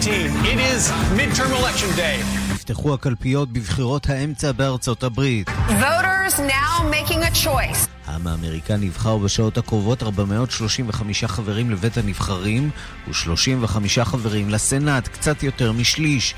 [0.00, 0.82] It is
[1.18, 2.24] midterm election day.
[2.52, 5.48] נפתחו הקלפיות בבחירות האמצע בארצות הברית.
[5.68, 7.88] Voters now making a choice.
[8.06, 12.70] העם האמריקני נבחר בשעות הקרובות 435 חברים לבית הנבחרים
[13.08, 16.34] ו-35 חברים לסנאט, קצת יותר משליש.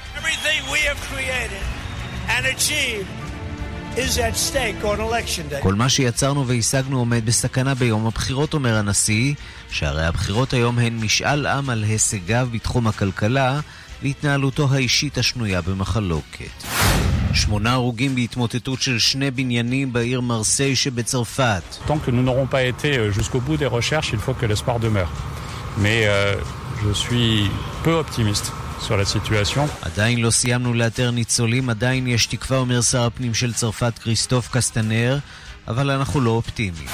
[5.63, 9.35] כל מה שיצרנו והשגנו עומד בסכנה ביום הבחירות, אומר הנשיא,
[9.71, 13.61] שהרי הבחירות היום הן משאל עם על הישגיו בתחום הכלכלה
[14.03, 16.65] והתנהלותו האישית השנויה במחלוקת.
[17.35, 21.63] שמונה הרוגים בהתמוטטות של שני בניינים בעיר מרסיי שבצרפת.
[21.87, 25.11] Tant que nous n'aurons pas été jusqu'au bout des recherches, il faut que l'espoir demeure.
[25.79, 26.35] Mais euh,
[26.85, 27.51] je suis
[27.85, 28.53] peu optimiste.
[28.83, 29.69] Sur la situation.
[29.83, 35.19] עדיין לא סיימנו לאתר ניצולים, עדיין יש תקווה, אומר שר הפנים של צרפת כריסטוף קסטנר,
[35.69, 36.89] אבל אנחנו לא אופטימיים.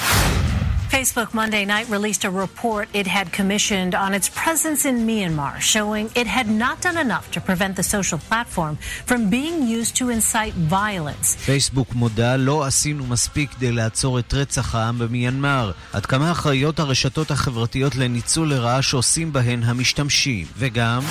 [0.89, 6.09] Facebook Monday night released a report it had commissioned on its presence in Myanmar, showing
[6.15, 8.73] it had not done enough to prevent the social platform
[9.09, 11.37] from being used to incite violence.
[11.45, 15.71] פייסבוק מודה, לא עשינו מספיק כדי לעצור את רצח העם במיינמר.
[15.93, 20.45] עד כמה אחראיות הרשתות החברתיות לניצול לרעה שעושים בהן המשתמשים.
[20.57, 21.01] וגם...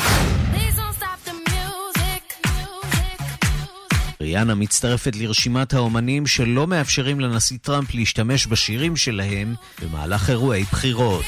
[4.20, 11.24] ריאנה מצטרפת לרשימת האומנים שלא מאפשרים לנשיא טראמפ להשתמש בשירים שלהם במהלך אירועי בחירות.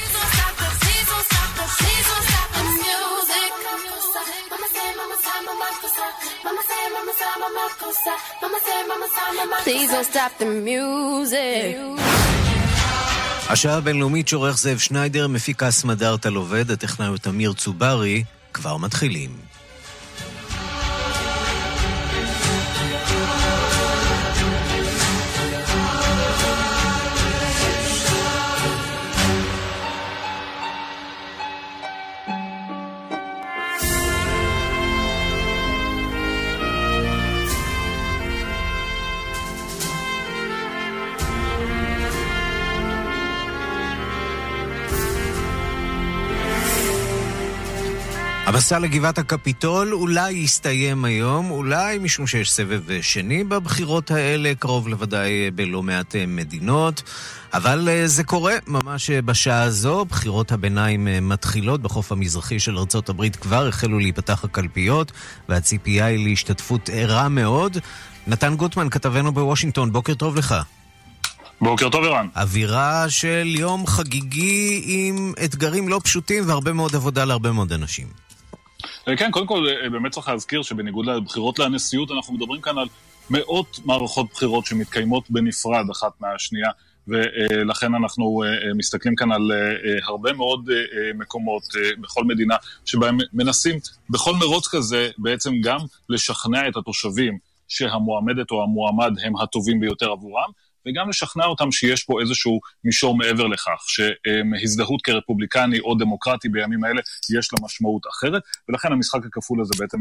[13.49, 19.29] השעה הבינלאומית שעורך זאב שניידר, מפיק הסמדארטה עובד, הטכנאי הוא תמיר צוברי, כבר מתחילים.
[48.53, 55.51] המסע לגבעת הקפיטול אולי יסתיים היום, אולי משום שיש סבב שני בבחירות האלה, קרוב לוודאי
[55.51, 57.03] בלא מעט מדינות,
[57.53, 60.05] אבל זה קורה ממש בשעה הזו.
[60.05, 65.11] בחירות הביניים מתחילות בחוף המזרחי של ארצות הברית, כבר החלו להיפתח הקלפיות,
[65.49, 67.77] והציפייה היא להשתתפות ערה מאוד.
[68.27, 70.55] נתן גוטמן, כתבנו בוושינגטון, בוקר טוב לך.
[71.61, 72.27] בוקר טוב, ערן.
[72.35, 78.20] אווירה של יום חגיגי עם אתגרים לא פשוטים והרבה מאוד עבודה להרבה מאוד אנשים.
[79.17, 82.87] כן, קודם כל, באמת צריך להזכיר שבניגוד לבחירות לנשיאות, אנחנו מדברים כאן על
[83.29, 86.69] מאות מערכות בחירות שמתקיימות בנפרד אחת מהשנייה,
[87.07, 88.43] ולכן אנחנו
[88.75, 89.51] מסתכלים כאן על
[90.03, 90.69] הרבה מאוד
[91.15, 91.63] מקומות
[92.01, 92.55] בכל מדינה,
[92.85, 97.37] שבהם מנסים בכל מרוץ כזה בעצם גם לשכנע את התושבים
[97.67, 100.49] שהמועמדת או המועמד הם הטובים ביותר עבורם,
[100.87, 107.01] וגם לשכנע אותם שיש פה איזשהו מישור מעבר לכך, שהזדהות כרפובליקני או דמוקרטי בימים האלה
[107.37, 109.97] יש לה משמעות אחרת, ולכן המשחק הכפול הזה בעצם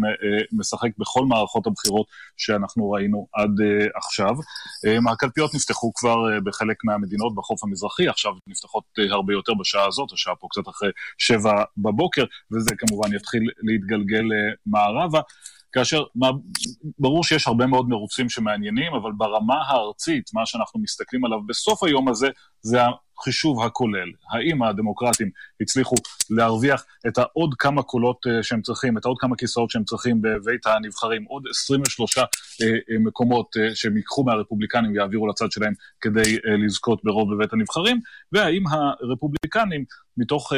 [0.52, 3.50] משחק בכל מערכות הבחירות שאנחנו ראינו עד
[3.94, 4.34] עכשיו.
[5.12, 10.46] הקלפיות נפתחו כבר בחלק מהמדינות בחוף המזרחי, עכשיו נפתחות הרבה יותר בשעה הזאת, השעה פה
[10.50, 14.24] קצת אחרי שבע בבוקר, וזה כמובן יתחיל להתגלגל
[14.66, 15.20] מערבה.
[15.72, 16.02] כאשר
[16.98, 22.08] ברור שיש הרבה מאוד מרוצים שמעניינים, אבל ברמה הארצית, מה שאנחנו מסתכלים עליו בסוף היום
[22.08, 22.28] הזה,
[22.62, 22.78] זה
[23.18, 24.08] החישוב הכולל.
[24.32, 25.94] האם הדמוקרטים הצליחו
[26.30, 31.24] להרוויח את העוד כמה קולות שהם צריכים, את העוד כמה כיסאות שהם צריכים בבית הנבחרים,
[31.24, 32.18] עוד 23
[33.04, 38.00] מקומות שהם ייקחו מהרפובליקנים ויעבירו לצד שלהם כדי לזכות ברוב בבית הנבחרים,
[38.32, 39.84] והאם הרפובליקנים,
[40.16, 40.52] מתוך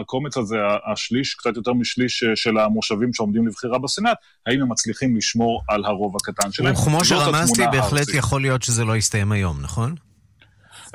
[0.00, 0.56] הקומץ הזה,
[0.92, 4.16] השליש, קצת יותר משליש של המושבים שעומדים לבחירה בסנאט,
[4.46, 6.74] האם הם מצליחים לשמור על הרוב הקטן שלהם.
[6.74, 9.94] וכמו שרמזתי, בהחלט יכול להיות שזה לא יסתיים היום, נכון?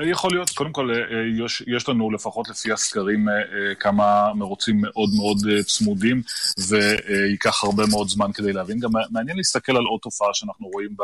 [0.06, 0.90] יכול להיות, קודם כל
[1.46, 3.28] יש, יש לנו לפחות לפי הסקרים
[3.80, 6.22] כמה מרוצים מאוד מאוד צמודים
[6.68, 8.80] וייקח הרבה מאוד זמן כדי להבין.
[8.80, 10.96] גם מעניין להסתכל על עוד תופעה שאנחנו רואים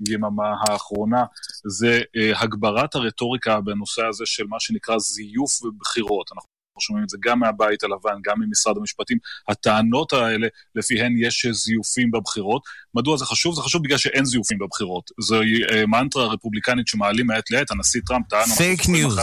[0.00, 1.24] ביממה האחרונה,
[1.64, 2.00] זה
[2.36, 6.30] הגברת הרטוריקה בנושא הזה של מה שנקרא זיוף בבחירות.
[6.32, 11.46] אנחנו אנחנו שומעים את זה גם מהבית הלבן, גם ממשרד המשפטים, הטענות האלה, לפיהן יש
[11.52, 12.62] זיופים בבחירות.
[12.94, 13.54] מדוע זה חשוב?
[13.54, 15.10] זה חשוב בגלל שאין זיופים בבחירות.
[15.20, 18.46] זוהי מנטרה רפובליקנית שמעלים מעת לעת, הנשיא טראמפ טען...
[18.56, 19.18] fake news.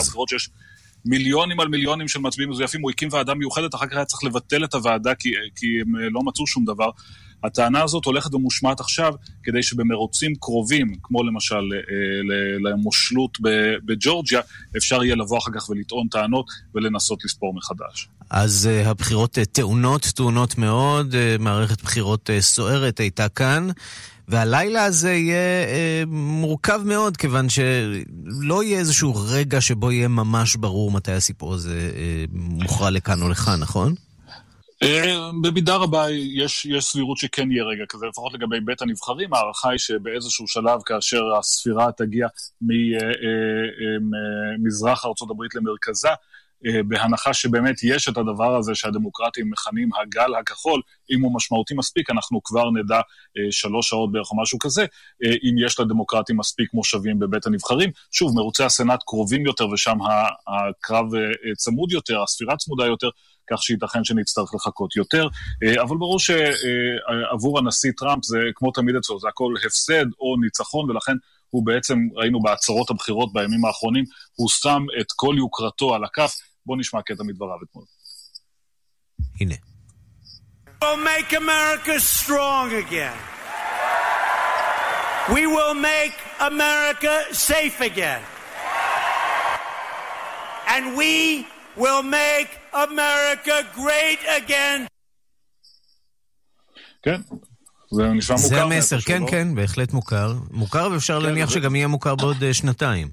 [1.06, 4.63] מיליונים על מיליונים של מצביעים מזויפים, הוא הקים ועדה מיוחדת, אחר כך היה צריך לבטל
[4.63, 6.90] את הוועדה כי, כי הם לא מצאו שום דבר.
[7.44, 11.64] הטענה הזאת הולכת ומושמעת עכשיו כדי שבמרוצים קרובים, כמו למשל
[12.64, 13.38] למושלות
[13.86, 14.42] בג'ורג'יה,
[14.78, 16.46] אפשר יהיה לבוא אחר כך ולטעון טענות
[16.76, 18.08] ולנסות לספור מחדש.
[18.30, 23.68] אז uh, הבחירות טעונות, טעונות מאוד, מערכת בחירות סוערת הייתה כאן.
[24.28, 30.92] והלילה הזה יהיה אה, מורכב מאוד, כיוון שלא יהיה איזשהו רגע שבו יהיה ממש ברור
[30.92, 33.96] מתי הסיפור הזה אה, מוכרע לכאן או לכאן, נכון?
[34.83, 39.69] אה, במידה רבה יש, יש סבירות שכן יהיה רגע כזה, לפחות לגבי בית הנבחרים, ההערכה
[39.69, 42.27] היא שבאיזשהו שלב, כאשר הספירה תגיע
[44.62, 46.10] ממזרח אה, אה, ארה"ב למרכזה,
[46.88, 50.81] בהנחה שבאמת יש את הדבר הזה שהדמוקרטים מכנים הגל הכחול,
[51.12, 53.01] אם הוא משמעותי מספיק, אנחנו כבר נדע
[53.51, 54.86] שלוש שעות בערך או משהו כזה,
[55.24, 57.89] אם יש לדמוקרטים מספיק מושבים בבית הנבחרים.
[58.12, 59.98] שוב, מרוצי הסנאט קרובים יותר ושם
[60.48, 61.06] הקרב
[61.57, 63.10] צמוד יותר, הספירה צמודה יותר,
[63.52, 65.28] כך שייתכן שנצטרך לחכות יותר.
[65.64, 70.90] אה, אבל ברור שעבור הנשיא טראמפ זה, כמו תמיד אצלו, זה הכל הפסד או ניצחון,
[70.90, 71.14] ולכן
[71.50, 74.06] הוא בעצם, ראינו בהצהרות הבחירות בימים האחרונים,
[74.36, 76.34] הוא שם את כל יוקרתו על הכף.
[76.66, 77.86] בואו נשמע קטע מדבריו אתמול.
[79.40, 79.56] הנה.
[80.82, 83.18] We'll make America strong again.
[85.36, 88.22] We will make America safe again.
[90.68, 94.88] And we will make America great again.
[97.04, 97.22] כן,
[97.92, 98.48] זה נשמע מוכר.
[98.48, 99.27] זה המסר, כן, לא?
[99.27, 100.33] כן, בהחלט מוכר.
[100.51, 101.56] מוכר ואפשר כן, להניח זה...
[101.56, 103.10] שגם יהיה מוכר בעוד אה, שנתיים.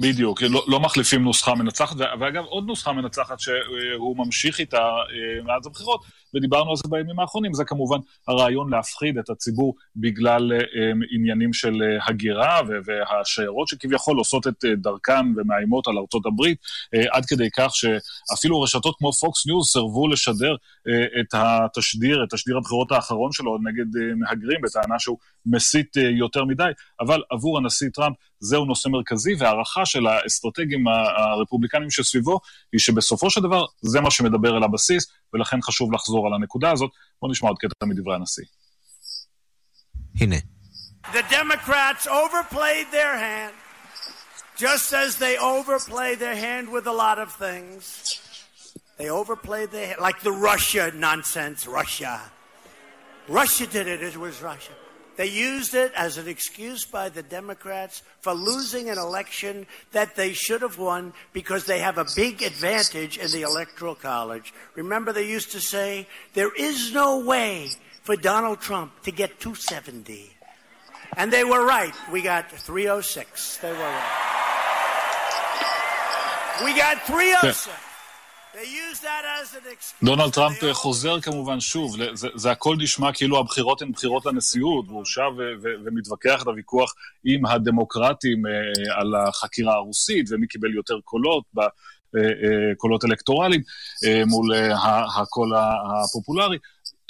[0.00, 5.66] בדיוק, לא, לא מחליפים נוסחה מנצחת, ואגב עוד נוסחה מנצחת שהוא ממשיך איתה אה, מאז
[5.66, 6.04] הבחירות,
[6.34, 7.98] ודיברנו על זה בימים האחרונים, זה כמובן
[8.28, 10.58] הרעיון להפחיד את הציבור בגלל אה,
[11.14, 16.58] עניינים של אה, הגירה והשיירות שכביכול עושות את אה, דרכן ומאיימות על ארצות הברית,
[17.12, 20.54] עד כדי כך שאפילו רשתות כמו פוקס ניוז סירבו לשדר
[21.20, 26.70] את התשדיר, את תשדיר הבחירות האחרון שלו נגד מהגרים, בטענה שהוא מסית יותר מדי,
[27.00, 32.40] אבל עבור הנשיא טראמפ זהו נושא מרכזי, והערכה של האסטרטגים הרפובליקנים שסביבו
[32.72, 36.91] היא שבסופו של דבר זה מה שמדבר אל הבסיס, ולכן חשוב לחזור על הנקודה הזאת.
[37.21, 38.43] בואו נשמע עוד קטע מדברי הנשיא.
[40.19, 40.35] הנה.
[41.13, 43.53] The Democrats overplayed their hand,
[44.57, 47.83] just as they overplay their hand with a lot of things.
[48.97, 52.15] They overplayed their hand, like the Russia nonsense, Russia.
[53.27, 54.75] Russia did it, it was Russia.
[55.16, 60.32] They used it as an excuse by the Democrats for losing an election that they
[60.32, 64.52] should have won because they have a big advantage in the Electoral College.
[64.74, 67.70] Remember, they used to say, there is no way
[68.02, 70.30] for Donald Trump to get 270.
[71.16, 71.94] And they were right.
[72.10, 73.58] We got 306.
[73.58, 74.34] They were right.
[76.64, 77.68] We got 306.
[80.02, 85.04] דונלד טראמפ חוזר כמובן שוב, זה, זה הכל נשמע כאילו הבחירות הן בחירות לנשיאות, והוא
[85.04, 85.30] שב
[85.62, 88.52] ומתווכח את הוויכוח עם הדמוקרטים אה,
[89.00, 91.66] על החקירה הרוסית, ומי קיבל יותר קולות, ב, אה,
[92.16, 93.62] אה, קולות אלקטורליים,
[94.26, 94.54] מול
[95.16, 96.58] הקול הפופולרי.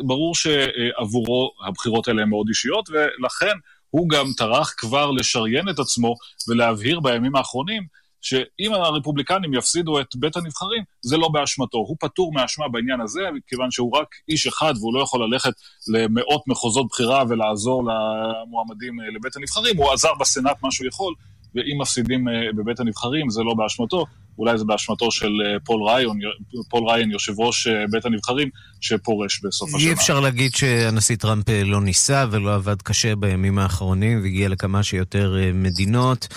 [0.02, 3.56] ברור שעבורו הבחירות האלה הן מאוד אישיות, ולכן
[3.90, 6.14] הוא גם טרח כבר לשריין את עצמו
[6.48, 7.82] ולהבהיר בימים האחרונים
[8.24, 11.78] שאם הרפובליקנים יפסידו את בית הנבחרים, זה לא באשמתו.
[11.78, 15.52] הוא פטור מאשמה בעניין הזה, כיוון שהוא רק איש אחד והוא לא יכול ללכת
[15.88, 19.76] למאות מחוזות בחירה ולעזור למועמדים אה, לבית הנבחרים.
[19.76, 21.14] הוא עזר בסנאט מה שהוא יכול,
[21.54, 24.04] ואם מפסידים אה, בבית הנבחרים, זה לא באשמתו.
[24.38, 26.08] אולי זה באשמתו של אה, פול ריין,
[26.70, 28.48] פול ריין, יושב ראש בית הנבחרים,
[28.80, 29.88] שפורש בסוף השנה.
[29.88, 35.36] אי אפשר להגיד שהנשיא טראמפ לא ניסה ולא עבד קשה בימים האחרונים והגיע לכמה שיותר
[35.54, 36.28] מדינות.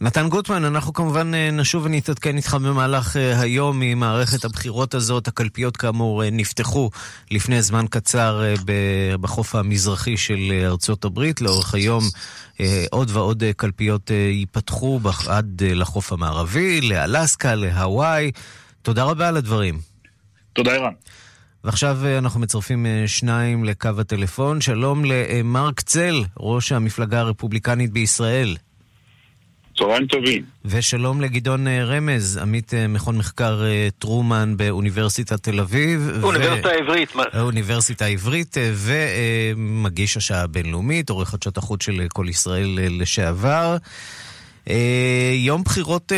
[0.00, 5.28] נתן גוטמן, אנחנו כמובן אה, נשוב ונתעדכן איתך במהלך אה, היום ממערכת הבחירות הזאת.
[5.28, 6.90] הקלפיות כאמור אה, נפתחו
[7.30, 8.54] לפני זמן קצר
[9.20, 11.40] בחוף המזרחי של ארצות הברית.
[11.40, 12.04] לאורך היום
[12.90, 18.30] עוד ועוד קלפיות ייפתחו עד לחוף המערבי, לאלסקה, להוואי.
[18.82, 19.78] תודה רבה על הדברים.
[20.52, 20.92] תודה, ערן.
[21.64, 24.60] ועכשיו אנחנו מצרפים שניים לקו הטלפון.
[24.60, 28.56] שלום למרק צל, ראש המפלגה הרפובליקנית בישראל.
[29.78, 30.42] צהריים טובים.
[30.64, 36.10] ושלום לגדעון אה, רמז, עמית אה, מכון מחקר אה, טרומן באוניברסיטת תל אביב.
[36.22, 37.12] אוניברסיטה העברית.
[37.32, 43.76] האוניברסיטה העברית, ומגיש השעה הבינלאומית, עורך חדשות החוץ של כל ישראל לשעבר.
[45.34, 46.12] יום בחירות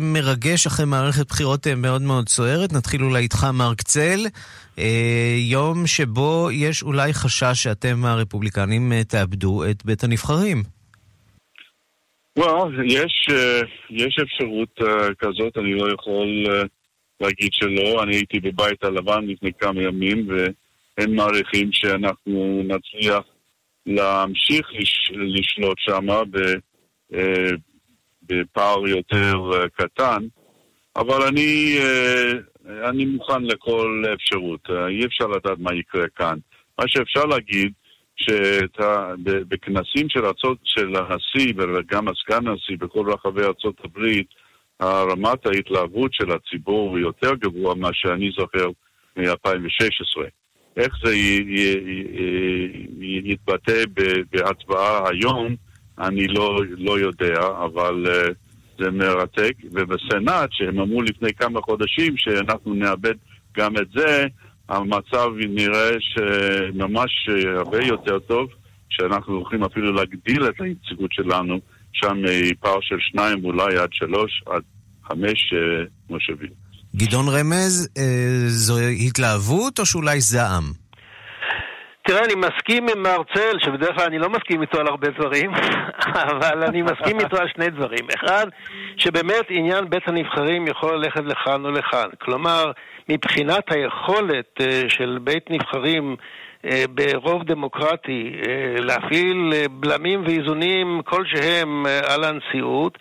[0.00, 2.72] מרגש אחרי מערכת בחירות מאוד מאוד סוערת.
[2.72, 4.26] נתחיל אולי איתך, מרק צל.
[5.38, 10.62] יום שבו יש אולי חשש שאתם, הרפובליקנים, תאבדו את בית הנבחרים.
[12.38, 16.66] Well, יש, uh, יש אפשרות uh, כזאת, אני לא יכול uh,
[17.20, 18.02] להגיד שלא.
[18.02, 23.24] אני הייתי בבית הלבן לפני כמה ימים, והם מעריכים שאנחנו נצליח
[23.86, 26.06] להמשיך לש, לשלוט שם
[28.22, 29.34] בפער יותר
[29.74, 30.26] קטן,
[30.96, 31.78] אבל אני,
[32.88, 34.70] אני מוכן לכל אפשרות.
[34.88, 36.38] אי אפשר לדעת מה יקרה כאן.
[36.78, 37.72] מה שאפשר להגיד,
[38.22, 44.26] שבכנסים של, ארצות, של הנשיא וגם הסגן הנשיא בכל רחבי ארצות הברית,
[44.82, 48.66] רמת ההתלהבות של הציבור היא יותר גבוהה ממה שאני זוכר
[49.16, 50.22] מ-2016.
[50.76, 51.14] איך זה
[53.00, 53.84] יתבטא
[54.32, 55.56] בהצבעה היום,
[55.98, 58.32] אני לא, לא יודע, אבל uh,
[58.78, 59.52] זה מרתק.
[59.72, 63.14] ובסנאט, שהם אמרו לפני כמה חודשים שאנחנו נאבד
[63.56, 64.26] גם את זה,
[64.72, 68.48] המצב נראה שממש הרבה יותר טוב,
[68.88, 71.60] שאנחנו הולכים אפילו להגדיל את היציגות שלנו
[71.92, 72.16] שם
[72.50, 74.62] מפער של שניים ואולי עד שלוש, עד
[75.04, 76.50] חמש אה, מושבים.
[76.96, 78.02] גדעון רמז, אה,
[78.46, 78.74] זו
[79.06, 80.64] התלהבות או שאולי זעם?
[82.06, 85.50] תראה, אני מסכים עם מרצל, שבדרך כלל אני לא מסכים איתו על הרבה דברים,
[86.30, 88.06] אבל אני מסכים איתו על שני דברים.
[88.16, 88.46] אחד,
[88.96, 92.08] שבאמת עניין בית הנבחרים יכול ללכת לכאן או לכאן.
[92.20, 92.72] כלומר,
[93.08, 96.16] מבחינת היכולת אה, של בית נבחרים
[96.64, 102.98] אה, ברוב דמוקרטי אה, להפעיל בלמים ואיזונים כלשהם על הנשיאות,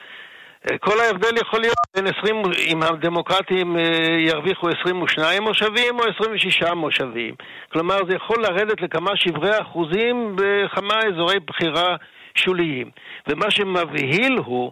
[0.80, 2.36] כל ההבדל יכול להיות בין 20,
[2.68, 3.78] אם הדמוקרטים
[4.20, 7.36] ירוויחו 22 מושבים או 26 מושבים.
[7.72, 11.96] כלומר, זה יכול לרדת לכמה שברי אחוזים בכמה אזורי בחירה
[12.36, 12.90] שוליים.
[13.28, 14.72] ומה שמבהיל הוא,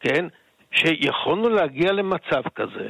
[0.00, 0.26] כן,
[0.70, 2.88] שיכולנו להגיע למצב כזה,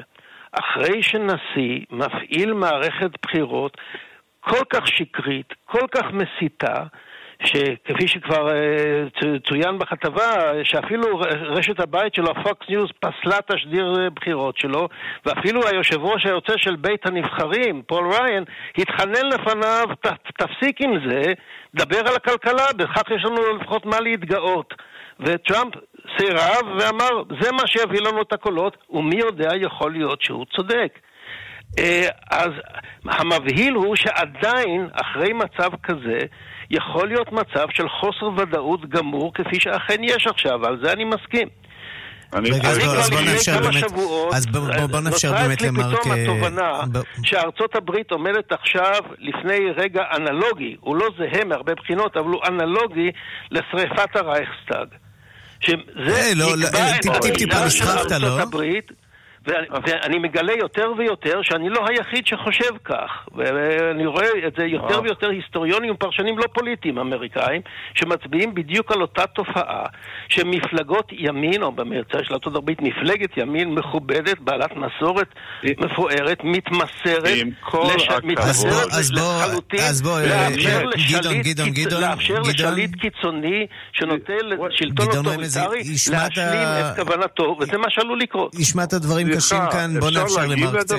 [0.53, 3.77] אחרי שנשיא מפעיל מערכת בחירות
[4.41, 6.83] כל כך שקרית, כל כך מסיתה,
[7.45, 14.59] שכפי שכבר אה, צוין בכתבה, שאפילו רשת הבית שלו, פוקס ניוז, פסלה תשדיר אה, בחירות
[14.59, 14.89] שלו,
[15.27, 18.45] ואפילו היושב ראש היוצא של בית הנבחרים, פול ריין,
[18.79, 19.85] התחנן לפניו,
[20.39, 21.33] תפסיק עם זה,
[21.75, 24.75] דבר על הכלכלה, בכך יש לנו לפחות מה להתגאות.
[25.21, 25.75] וטראמפ
[26.17, 30.99] סירב ואמר, זה מה שיביא לנו את הקולות, ומי יודע, יכול להיות שהוא צודק.
[31.79, 32.51] אה, אז
[33.05, 36.19] המבהיל הוא שעדיין, אחרי מצב כזה,
[36.71, 41.49] יכול להיות מצב של חוסר ודאות גמור, כפי שאכן יש עכשיו, על זה אני מסכים.
[44.33, 44.47] אז
[44.91, 45.63] בוא נאפשר באמת, באמת למרק...
[45.63, 46.73] נוצרה אצלי פתאום התובנה
[47.23, 53.11] שארצות הברית עומדת עכשיו לפני רגע אנלוגי, הוא לא זהה מהרבה בחינות, אבל הוא אנלוגי
[53.51, 54.89] לשריפת הרייכסטאג.
[55.61, 56.97] שזה אה, לא, אה,
[57.71, 58.45] של ארצות לא?
[59.85, 63.11] ואני מגלה יותר ויותר שאני לא היחיד שחושב כך.
[63.37, 67.61] ואני רואה את זה יותר ויותר היסטוריונים ופרשנים לא פוליטיים אמריקאים,
[67.95, 69.85] שמצביעים בדיוק על אותה תופעה,
[70.29, 75.29] שמפלגות ימין, או במקרה של ארצות הברית, מפלגת ימין מכובדת, בעלת מסורת
[75.65, 77.47] מפוארת, מתמסרת,
[78.25, 79.81] מתמסרת לחלוטין,
[82.01, 88.55] לאפשר לשליט קיצוני שנוטה לשלטון אוטוריטרי להשלים את כוונתו, וזה מה שעלול לקרות.
[88.59, 90.97] נשמע את הדברים קשים כאן, בוא נאפשר למרק צל,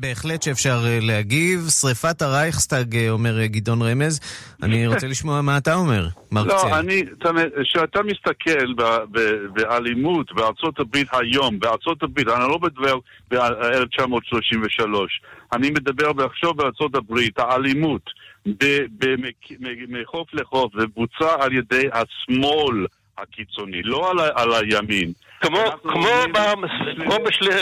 [0.00, 1.68] בהחלט שאפשר אה, להגיב.
[1.80, 4.20] שריפת הרייכסטאג, אה, אומר אה, גדעון רמז.
[4.62, 6.54] אני רוצה לשמוע מה אתה אומר, מרק צל.
[6.54, 7.02] לא, אני,
[7.62, 8.74] כשאתה מסתכל
[9.52, 12.94] באלימות בארצות הברית היום, בארצות הברית, אני לא מדבר
[13.30, 14.84] ב-1933,
[15.52, 18.10] אני מדבר עכשיו בארצות הברית, האלימות
[19.88, 22.86] מחוף לחוף, זה בוצע על ידי השמאל
[23.18, 25.12] הקיצוני, לא על הימין.
[25.40, 26.08] כמו, כמו, כמו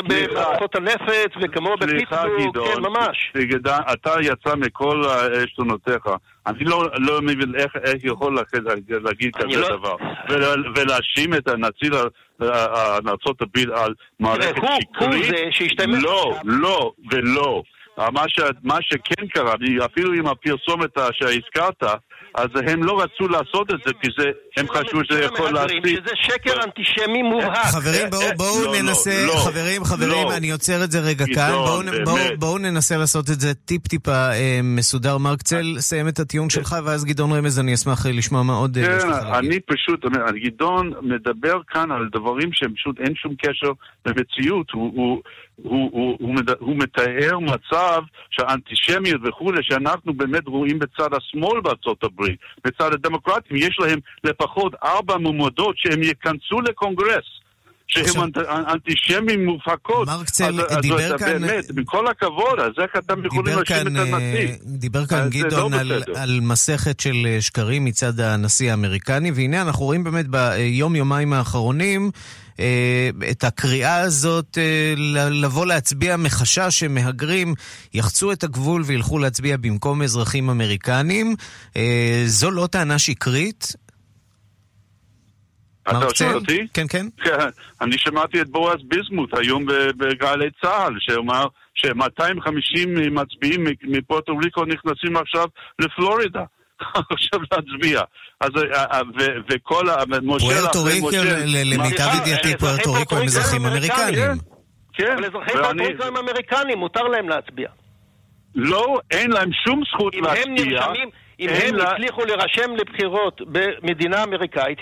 [0.09, 3.33] במערכות הנפץ וכמו בפיטסבורג, כן, ממש.
[3.93, 5.03] אתה יצא מכל
[5.45, 6.03] עשתונותיך.
[6.47, 8.39] אני לא, לא מבין איך, איך יכול
[8.89, 9.77] להגיד כזה לא...
[9.77, 9.97] דבר.
[10.77, 11.93] ולהאשים את הנציב
[13.09, 14.63] ארצות הברית על מערכת
[15.51, 15.79] שקרית.
[16.03, 17.63] לא, לא ולא.
[17.99, 19.55] מה, ש, מה שכן קרה,
[19.85, 21.83] אפילו עם הפרסומת שהזכרת,
[22.35, 25.87] אז הם לא רצו לעשות את זה, כי זה, הם חשבו שזה יכול להספיק.
[25.87, 27.67] שזה שקר אנטישמי מובהק.
[27.67, 31.53] חברים, בואו לא, לא, ננסה, לא, חברים, חברים, אני עוצר את זה רגע כאן.
[32.39, 35.19] בואו ננסה לעשות את זה טיפ-טיפה אה, מסודר.
[35.19, 38.83] מרק צל, סיים את הטיעון שלך, ואז גדעון רמז, אני אשמח לשמוע מה עוד אה,
[38.83, 39.23] יש לך להגיד.
[39.23, 40.05] כן, אני פשוט,
[40.45, 43.73] גדעון מדבר כאן על דברים שהם פשוט אין שום קשר
[44.07, 44.71] למציאות.
[44.71, 45.23] הוא...
[45.63, 52.39] הוא, הוא, הוא, הוא מתאר מצב שהאנטישמיות וכולי, שאנחנו באמת רואים בצד השמאל בארצות הברית,
[52.65, 54.46] בצד הדמוקרטים, יש להם לפחות
[54.85, 57.25] ארבע מועמדות שהם ייכנסו לקונגרס.
[57.89, 58.37] שהם אנט,
[58.73, 60.09] אנטישמים מובהקות.
[60.09, 61.43] מרקצל אז, דיבר כאן...
[61.43, 64.57] באמת, בכל הכבוד, אז איך אתם יכולים להאשים את הנשיא?
[64.63, 70.05] דיבר כאן גדעון לא על, על מסכת של שקרים מצד הנשיא האמריקני, והנה אנחנו רואים
[70.05, 72.11] באמת ביום-יומיים האחרונים
[73.31, 74.59] את הקריאה הזאת
[75.31, 77.55] לבוא להצביע מחשש שמהגרים
[77.95, 81.35] יחצו את הגבול וילכו להצביע במקום אזרחים אמריקנים.
[82.27, 83.73] זו לא טענה שקרית?
[85.91, 86.67] אתה שואל אותי?
[86.75, 87.07] כן, כן.
[87.81, 89.67] אני שמעתי את בועז ביזמוט היום
[89.97, 95.47] בגלי צה"ל, שאמר ש-250 מצביעים מפורטו ריקו נכנסים עכשיו
[95.79, 96.45] לפלורידה.
[97.13, 98.01] עכשיו להצביע.
[98.41, 98.51] אז,
[99.51, 99.87] וכל,
[100.23, 100.47] משה...
[100.47, 101.11] פוארטו ריקו,
[101.47, 104.39] למיטב ידיעתי, פוארטו ריקו הם אזרחים אמריקנים.
[104.93, 107.69] כן, אבל אזרחי פוארטו ריקו הם אמריקנים, מותר להם להצביע.
[108.55, 110.81] לא, אין להם שום זכות להצביע.
[111.41, 114.79] אם הם הם הצליחו להירשם לבחירות במדינה אמריקאית,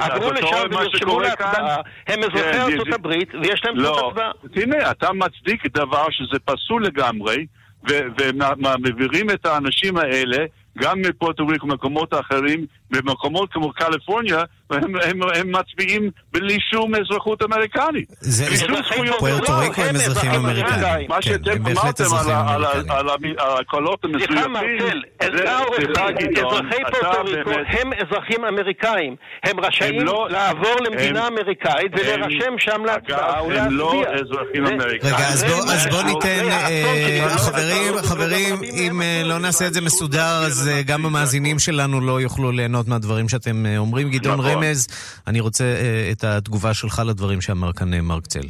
[0.00, 4.30] עברו לשם ונרשמו להצבעה, הם אזרחי ארצות הברית ויש להם זכות לא, הצבעה.
[4.54, 7.46] תראה, אתה מצדיק דבר שזה פסול לגמרי,
[7.88, 10.44] ומעבירים את האנשים האלה
[10.78, 14.42] גם מפורטו ריקו ומקומות אחרים, במקומות כמו קליפורניה,
[14.82, 18.08] הם, הם, הם מצביעים בלי שום אזרחות אמריקנית.
[18.20, 18.46] זה
[19.18, 21.08] פוארטו ריקו הם אזרחים אמריקנים.
[21.08, 22.04] מה שאתם אמרתם
[22.88, 23.08] על
[23.60, 24.78] הקולות המסוימים,
[25.20, 29.16] אזרחי פורטו ריקו הם אזרחים אמריקאים.
[29.44, 33.62] הם רשאים לעבור למדינה אמריקאית ולהירשם שם להצבעה ולהצביע.
[33.64, 35.14] הם לא אזרחים אמריקאים.
[35.14, 35.44] רגע, אז
[35.90, 36.48] בואו ניתן,
[37.36, 42.88] חברים, חברים, אם לא נעשה את זה מסודר, אז גם המאזינים שלנו לא יוכלו ליהנות
[42.88, 44.10] מהדברים שאתם אומרים.
[44.10, 44.63] גדעון רמז,
[45.26, 48.48] אני רוצה uh, את התגובה שלך לדברים שאמר כאן מרק צל.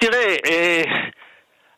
[0.00, 0.88] תראה, uh,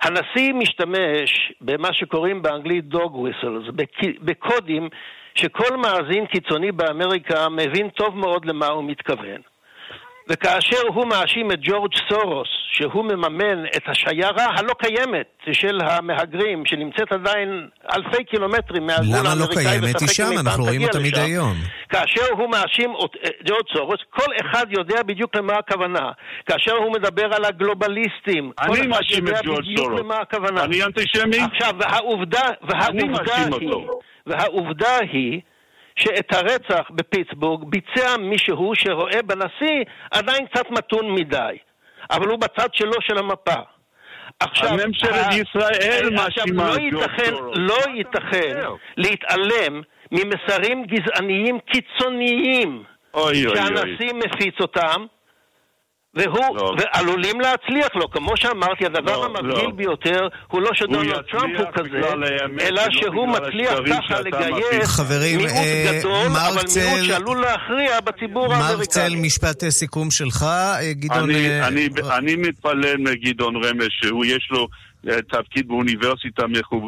[0.03, 3.75] הנשיא משתמש במה שקוראים באנגלית דוג וויסלס,
[4.21, 4.89] בקודים
[5.35, 9.52] שכל מאזין קיצוני באמריקה מבין טוב מאוד למה הוא מתכוון.
[10.29, 17.13] וכאשר הוא מאשים את ג'ורג' סורוס, שהוא מממן את השיירה הלא קיימת של המהגרים, שנמצאת
[17.13, 20.01] עדיין אלפי קילומטרים מהגבול האמריקאי, למה לא קיימת?
[20.01, 21.55] היא שם, אנחנו רואים אותה מדי יום.
[21.89, 22.95] כאשר הוא מאשים
[23.27, 26.11] את ג'ורג' סורוס, כל אחד יודע בדיוק למה הכוונה.
[26.47, 30.65] כאשר הוא מדבר על הגלובליסטים, כל אחד יודע בדיוק למה הכוונה.
[30.65, 31.39] אני אנטישמי?
[31.53, 33.87] עכשיו, והעובדה, והעובדה היא,
[34.27, 35.41] והעובדה היא,
[35.97, 41.57] שאת הרצח בפיטסבורג ביצע מישהו שרואה בנשיא עדיין קצת מתון מדי,
[42.11, 43.61] אבל הוא בצד שלו של המפה.
[44.41, 48.59] עכשיו, הממשלת ישראל מאשימה לא ייתכן, לא ייתכן
[48.97, 49.83] להתעלם
[50.13, 52.83] ממסרים גזעניים קיצוניים
[53.15, 54.21] אוי, אוי, שהנשיא אוי.
[54.27, 55.07] מפיץ אותם
[56.15, 56.75] והוא, לא.
[56.79, 58.11] ועלולים להצליח לו.
[58.11, 59.71] כמו שאמרתי, הדבר לא, המבדיל לא.
[59.71, 62.01] ביותר הוא לא שדונלד טראמפ הוא כזה,
[62.61, 68.53] אלא שהוא מצליח ככה לגייס חברים, מיעוט אה, גדול, אבל מרקצל, מיעוט שעלול להכריע בציבור
[68.53, 68.77] האמריקני.
[68.77, 70.47] מרקצל, משפט סיכום שלך,
[70.93, 71.31] גדעון...
[71.31, 74.69] אני, אה, אני, אני מתפלל מגדעון רמז שהוא יש לו
[75.07, 76.43] תפקיד באוניברסיטה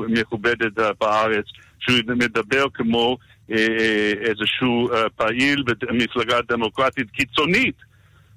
[0.08, 1.44] מכובדת בארץ,
[1.78, 3.16] שהוא מדבר כמו
[4.20, 7.93] איזשהו פעיל במפלגה דמוקרטית קיצונית.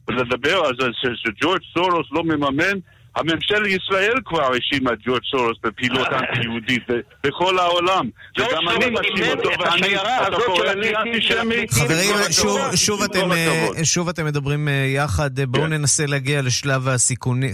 [0.07, 2.79] ולדבר על זה שג'ורג' סורוס לא מממן,
[3.17, 6.83] הממשלת ישראל כבר האשימה את ג'ורג' סורוס בפעילות אנטי-יהודית
[7.23, 8.09] בכל העולם.
[8.37, 11.65] וגם אני מאשים אותו, ואני, אתה קורא לי אנטישמי?
[11.69, 12.15] חברים,
[13.83, 17.49] שוב אתם מדברים יחד, בואו ננסה להגיע לשלב הסיכונים,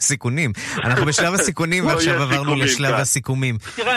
[0.00, 0.52] סיכונים,
[0.84, 3.58] אנחנו בשלב הסיכונים ועכשיו עברנו לשלב הסיכומים.
[3.76, 3.96] תראה,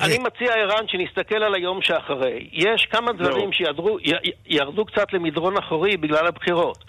[0.00, 2.48] אני מציע, ערן, שנסתכל על היום שאחרי.
[2.52, 6.84] יש כמה דברים שירדו קצת למדרון אחורי בגלל הבחירות.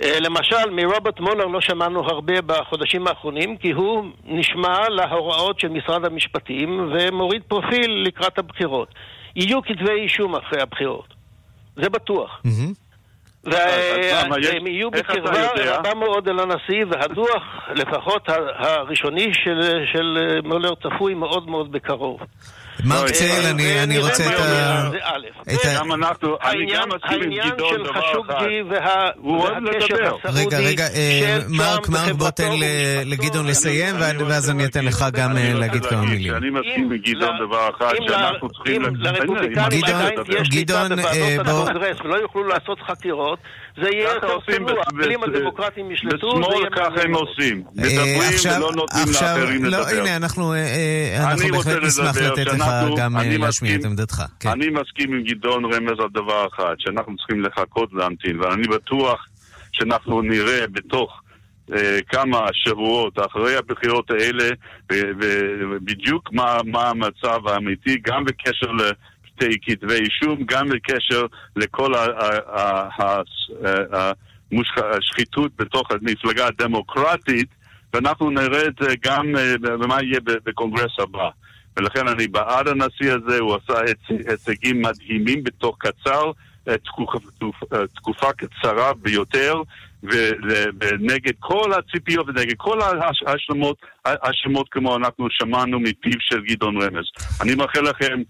[0.00, 6.92] למשל, מרוברט מולר לא שמענו הרבה בחודשים האחרונים, כי הוא נשמע להוראות של משרד המשפטים
[6.92, 8.88] ומוריד פרופיל לקראת הבחירות.
[9.36, 11.14] יהיו כתבי אישום אחרי הבחירות,
[11.76, 12.42] זה בטוח.
[13.44, 17.42] והם יהיו בקרבה רבה מאוד אל הנשיא, והדוח,
[17.80, 19.34] לפחות הראשוני
[19.92, 22.20] של מולר, צפוי מאוד מאוד בקרוב.
[22.84, 23.46] מרק צייל,
[23.82, 25.78] אני רוצה את ה...
[25.78, 29.10] גם אנחנו, אני גם מסכים עם גדעון דבר אחד.
[29.16, 30.16] הוא אוהב לדבר.
[30.24, 30.84] רגע, רגע,
[31.48, 32.50] מרק, מרק, בוא תן
[33.04, 36.34] לגדעון לסיים, ואז אני אתן לך גם להגיד כמה מילים.
[36.34, 38.84] אני מסכים עם גדעון דבר אחד, שאנחנו צריכים...
[38.84, 43.38] אם לרפובליקנים עדיין יש שליטה בוועדות הקונגרס ולא יוכלו לעשות חקירות,
[43.76, 46.70] זה יהיה יותר צנוע, אבל אם הדמוקרטים ישלטו, זה יהיה...
[46.70, 47.64] בשמאל ככה הם עושים.
[47.74, 49.80] מדברים ולא נותנים לאחרים לדבר.
[49.80, 50.54] לא, הנה, אנחנו
[51.52, 52.64] בהחלט נשמח לתת לך
[52.96, 54.22] גם להשמיע את עמדתך.
[54.46, 59.26] אני מסכים עם גדעון רמז על דבר אחד, שאנחנו צריכים לחכות להמתין, ואני בטוח
[59.72, 61.20] שאנחנו נראה בתוך...
[62.08, 64.48] כמה שבועות אחרי הבחירות האלה,
[64.92, 68.70] ובדיוק מה, מה המצב האמיתי, גם בקשר
[69.62, 71.26] כתבי אישום, גם בקשר
[71.56, 71.94] לכל
[75.00, 77.48] שחיתות בתוך המפלגה הדמוקרטית,
[77.94, 81.28] ואנחנו נראה את זה גם במה יהיה בקונגרס הבא.
[81.76, 86.30] ולכן אני בעד הנשיא הזה, הוא עשה הישגים מדהימים בתוך קצר,
[86.84, 87.18] תקופה,
[87.94, 89.62] תקופה קצרה ביותר,
[90.02, 92.78] ונגד כל הציפיות ונגד כל
[93.26, 97.04] ההשלמות, השמות כמו אנחנו שמענו מפיו של גדעון רמז.
[97.42, 98.22] אני מאחל לכם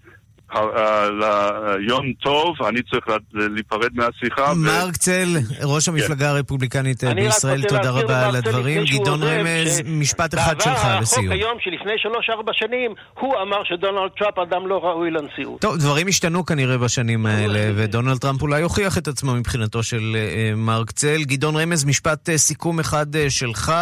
[1.21, 4.55] ליום טוב, אני צריך להיפרד מהשיחה.
[4.55, 5.29] מרק צל,
[5.63, 5.95] ראש כן.
[5.95, 8.85] המפלגה הרפובליקנית בישראל, תודה רבה על הדברים.
[8.85, 11.25] גדעון רמז, משפט אחד שלך לסיום.
[11.25, 15.61] החוק היום שלפני שלוש-ארבע שנים, הוא אמר שדונלד טראמפ אדם לא ראוי לנשיאות.
[15.61, 20.53] טוב, דברים השתנו כנראה בשנים האלה, ודונלד טראמפ אולי הוכיח את עצמו מבחינתו של אה,
[20.57, 21.23] מרק צל.
[21.23, 23.73] גדעון רמז, משפט אה, סיכום אחד אה, שלך.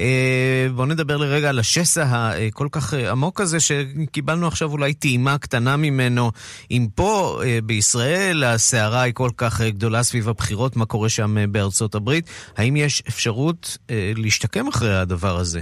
[0.00, 2.04] אה, בואו נדבר לרגע על השסע
[2.48, 6.30] הכל כך אה, עמוק הזה, שקיבלנו עכשיו אולי טעימה קטנה ממנו.
[6.70, 11.94] אם פה אה, בישראל הסערה היא כל כך גדולה סביב הבחירות, מה קורה שם בארצות
[11.94, 12.24] הברית,
[12.56, 13.78] האם יש אפשרות
[14.16, 15.60] להשתקם אחרי הדבר הזה?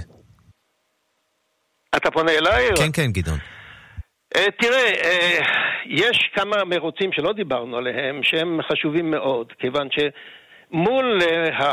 [1.95, 2.69] אתה פונה אליי?
[2.77, 3.39] כן, כן, גדעון.
[4.59, 4.91] תראה,
[5.85, 9.99] יש כמה מרוצים שלא דיברנו עליהם, שהם חשובים מאוד, כיוון ש...
[10.71, 11.63] מול uh,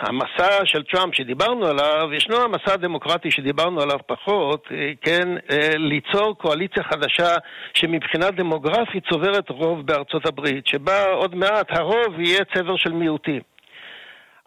[0.00, 5.28] המסע של טראמפ שדיברנו עליו, ישנו המסע הדמוקרטי שדיברנו עליו פחות, uh, כן,
[5.76, 7.36] ליצור קואליציה חדשה
[7.74, 13.40] שמבחינה דמוגרפית צוברת רוב בארצות הברית, שבה עוד מעט הרוב יהיה צבר של מיעוטים.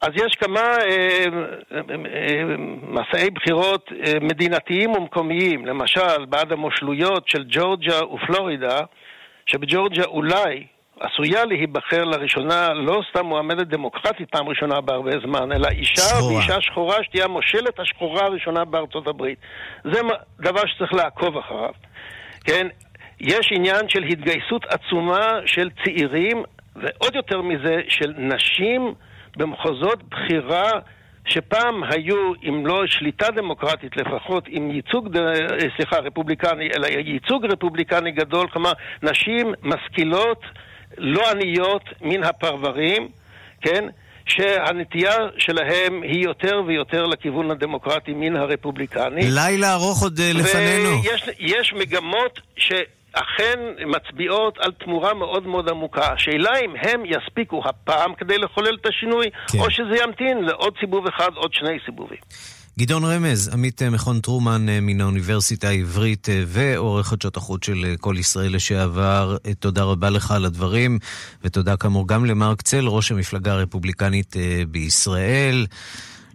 [0.01, 1.25] אז יש כמה אה,
[1.71, 8.79] אה, מסעי בחירות אה, מדינתיים ומקומיים, למשל בעד המושלויות של ג'ורג'ה ופלורידה,
[9.45, 10.65] שבג'ורג'ה אולי
[11.01, 16.33] עשויה להיבחר לראשונה לא סתם מועמדת דמוקרטית פעם ראשונה בהרבה זמן, אלא אישה שחורה.
[16.33, 19.39] ואישה שחורה שתהיה המושלת השחורה הראשונה בארצות הברית.
[19.83, 20.01] זה
[20.39, 21.73] דבר שצריך לעקוב אחריו.
[22.43, 22.67] כן?
[23.19, 26.43] יש עניין של התגייסות עצומה של צעירים,
[26.75, 28.93] ועוד יותר מזה, של נשים
[29.37, 30.69] במחוזות בחירה
[31.25, 35.17] שפעם היו, אם לא שליטה דמוקרטית, לפחות עם ייצוג,
[35.77, 38.71] סליחה, רפובליקני, אלא ייצוג רפובליקני גדול, כלומר,
[39.03, 40.41] נשים משכילות
[40.97, 43.09] לא עניות מן הפרברים,
[43.61, 43.85] כן?
[44.25, 49.21] שהנטייה שלהם היא יותר ויותר לכיוון הדמוקרטי מן הרפובליקני.
[49.31, 50.89] לילה ארוך עוד אה, לפנינו.
[51.39, 52.71] ויש מגמות ש...
[53.13, 56.13] אכן מצביעות על תמורה מאוד מאוד עמוקה.
[56.13, 59.59] השאלה אם הם יספיקו הפעם כדי לחולל את השינוי, כן.
[59.59, 62.17] או שזה ימתין לעוד סיבוב אחד, עוד שני סיבובים.
[62.79, 67.95] גדעון רמז, עמית אה, מכון טרומן אה, מן האוניברסיטה העברית אה, ועורך חדשות החוץ של
[67.99, 70.99] כל ישראל לשעבר, תודה רבה לך על הדברים,
[71.43, 74.35] ותודה כאמור גם למרק צל, ראש המפלגה הרפובליקנית
[74.69, 75.65] בישראל.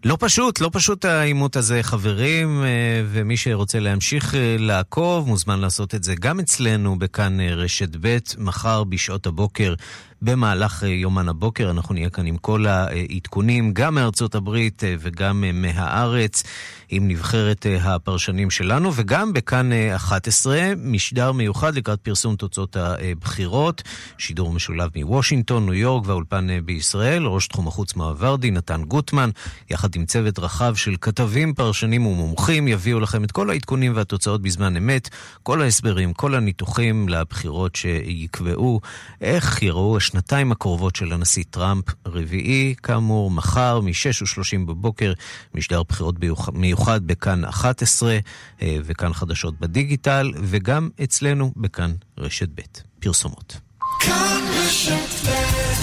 [0.05, 2.65] לא פשוט, לא פשוט העימות הזה, חברים,
[3.07, 9.27] ומי שרוצה להמשיך לעקוב, מוזמן לעשות את זה גם אצלנו בכאן רשת ב', מחר בשעות
[9.27, 9.75] הבוקר
[10.23, 11.71] במהלך אה, יומן הבוקר.
[11.71, 16.43] אנחנו נהיה כאן עם כל העדכונים, גם מארצות הברית אה, וגם אה, מהארץ,
[16.89, 23.83] עם נבחרת הפרשנים שלנו, וגם בכאן 11, משדר מיוחד לקראת פרסום תוצאות הבחירות,
[24.19, 29.31] שידור משולב מוושינגטון, ניו יורק והאולפן בישראל, ראש תחום החוץ מעברדי, נתן גוטמן,
[29.71, 34.77] יחד עם צוות רחב של כתבים, פרשנים ומומחים, יביאו לכם את כל העדכונים והתוצאות בזמן
[34.77, 35.09] אמת,
[35.43, 38.81] כל ההסברים, כל הניתוחים לבחירות שיקבעו,
[39.21, 41.85] איך יראו השנתיים הקרובות של הנשיא טראמפ.
[42.07, 45.13] רביעי, כאמור, מחר, מ-6:30 בבוקר,
[45.55, 46.15] משדר בחירות
[46.53, 48.19] מיוחד בכאן 11,
[48.63, 52.61] אה, וכאן חדשות בדיגיטל, וגם אצלנו בכאן רשת ב'.
[53.01, 53.61] פרסומות.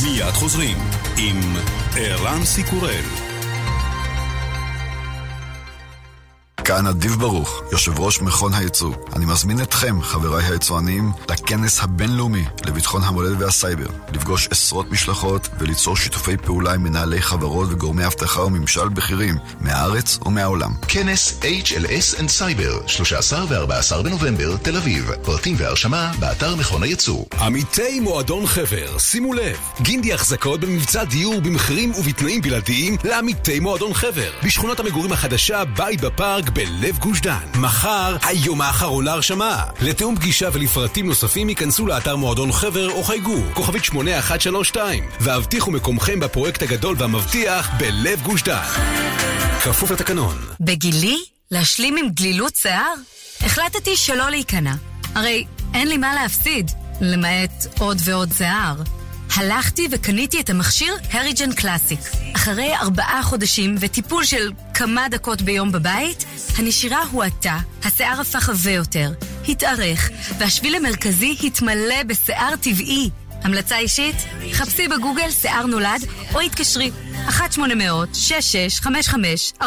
[0.04, 0.78] מיד חוזרים
[1.18, 1.56] עם
[1.96, 3.33] ערן סיקורל.
[6.66, 8.94] כאן אדיב ברוך, יושב ראש מכון הייצוא.
[9.16, 16.38] אני מזמין אתכם, חבריי היצואנים, לכנס הבינלאומי לביטחון המולדת והסייבר, לפגוש עשרות משלחות וליצור שיתופי
[16.38, 20.72] פעולה עם מנהלי חברות וגורמי אבטחה וממשל בכירים מהארץ ומהעולם.
[20.88, 25.12] כנס HLS and Cyber, 13 ו-14 בנובמבר, תל אביב.
[25.24, 27.26] פרטים והרשמה באתר מכון הייצוא.
[27.40, 34.32] עמיתי מועדון חבר, שימו לב, גינדי החזקות במבצע דיור במחירים ובתנאים בלעדיים לעמיתי מועדון חבר.
[34.44, 37.48] בשכונת המגורים החדשה, בית בפארק, בלב גוש דן.
[37.56, 39.64] מחר, היום האחרון להרשמה.
[39.82, 46.62] לתיאום פגישה ולפרטים נוספים ייכנסו לאתר מועדון חבר או חייגו, כוכבית 8132, והבטיחו מקומכם בפרויקט
[46.62, 48.64] הגדול והמבטיח בלב גוש דן.
[49.64, 50.38] כפוף לתקנון.
[50.60, 51.18] בגילי?
[51.52, 52.94] להשלים עם גלילות שיער?
[53.42, 54.74] החלטתי שלא להיכנע.
[55.16, 58.76] הרי אין לי מה להפסיד, למעט עוד ועוד שיער.
[59.36, 62.00] הלכתי וקניתי את המכשיר הריג'ן קלאסיק.
[62.36, 66.26] אחרי ארבעה חודשים וטיפול של כמה דקות ביום בבית,
[66.58, 69.12] הנשירה הואטה, השיער הפך עבה יותר,
[69.48, 73.10] התארך, והשביל המרכזי התמלא בשיער טבעי.
[73.44, 74.16] המלצה אישית?
[74.54, 76.02] חפשי בגוגל שיער נולד
[76.34, 76.92] או התקשרי
[77.28, 79.66] 1-800-665544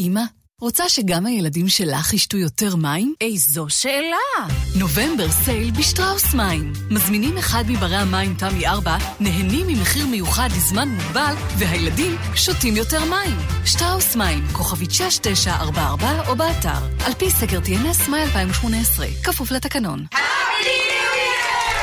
[0.00, 0.22] אמא,
[0.62, 3.14] רוצה שגם הילדים שלך ישתו יותר מים?
[3.20, 4.46] איזו שאלה!
[4.78, 6.72] נובמבר סייל בשטראוס מים.
[6.90, 13.36] מזמינים אחד מברי המים תמי 4, נהנים ממחיר מיוחד לזמן מוגבל, והילדים שותים יותר מים.
[13.64, 17.06] שטראוס מים, כוכבית 6944 או באתר.
[17.06, 20.06] על פי סקר TNS מאי 2018, כפוף לתקנון.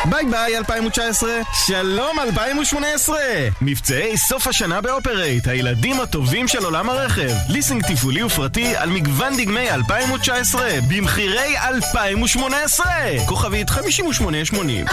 [0.06, 1.30] ביי ביי 2019,
[1.68, 3.18] שלום 2018!
[3.62, 7.30] מבצעי סוף השנה באופרייט, הילדים הטובים של עולם הרכב.
[7.50, 12.86] ליסינג תפעולי ופרטי על מגוון דגמי 2019, במחירי 2018!
[13.26, 14.86] כוכבית 5880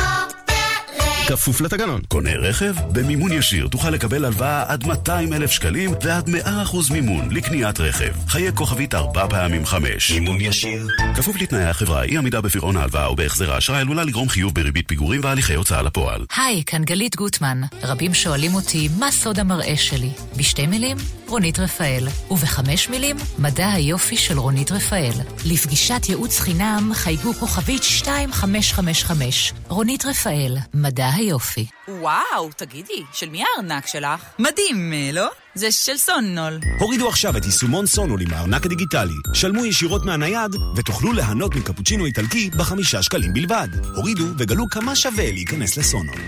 [1.28, 2.00] כפוף לתקנון.
[2.08, 2.74] קונה רכב?
[2.92, 8.12] במימון ישיר תוכל לקבל הלוואה עד 200 אלף שקלים ועד 100% מימון לקניית רכב.
[8.28, 10.10] חייגו כוכבית ארבע פעמים חמש.
[10.10, 10.86] מימון ישיר.
[11.14, 15.20] כפוף לתנאי החברה, אי עמידה בפירעון ההלוואה או בהחזר האשראי עלולה לגרום חיוב בריבית פיגורים
[15.24, 16.26] והליכי הוצאה לפועל.
[16.36, 17.60] היי, כאן גלית גוטמן.
[17.82, 20.10] רבים שואלים אותי, מה סוד המראה שלי?
[20.36, 20.96] בשתי מילים?
[21.28, 22.08] רונית רפאל.
[22.30, 23.16] ובחמש מילים?
[23.38, 25.12] מדע היופי של רונית רפאל.
[25.46, 29.52] לפגישת ייעוץ חינם חייגו כוכבית 2555.
[29.68, 31.66] רונית רפאל, מדע היופי.
[31.88, 34.24] וואו, תגידי, של מי הארנק שלך?
[34.38, 35.28] מדהים, לא?
[35.54, 36.58] זה של סונול.
[36.78, 39.14] הורידו עכשיו את יישומון סונול עם הארנק הדיגיטלי.
[39.34, 43.68] שלמו ישירות מהנייד ותוכלו ליהנות מקפוצ'ינו איטלקי בחמישה שקלים בלבד.
[43.96, 46.20] הורידו וגלו כמה שווה להיכנס לסונול.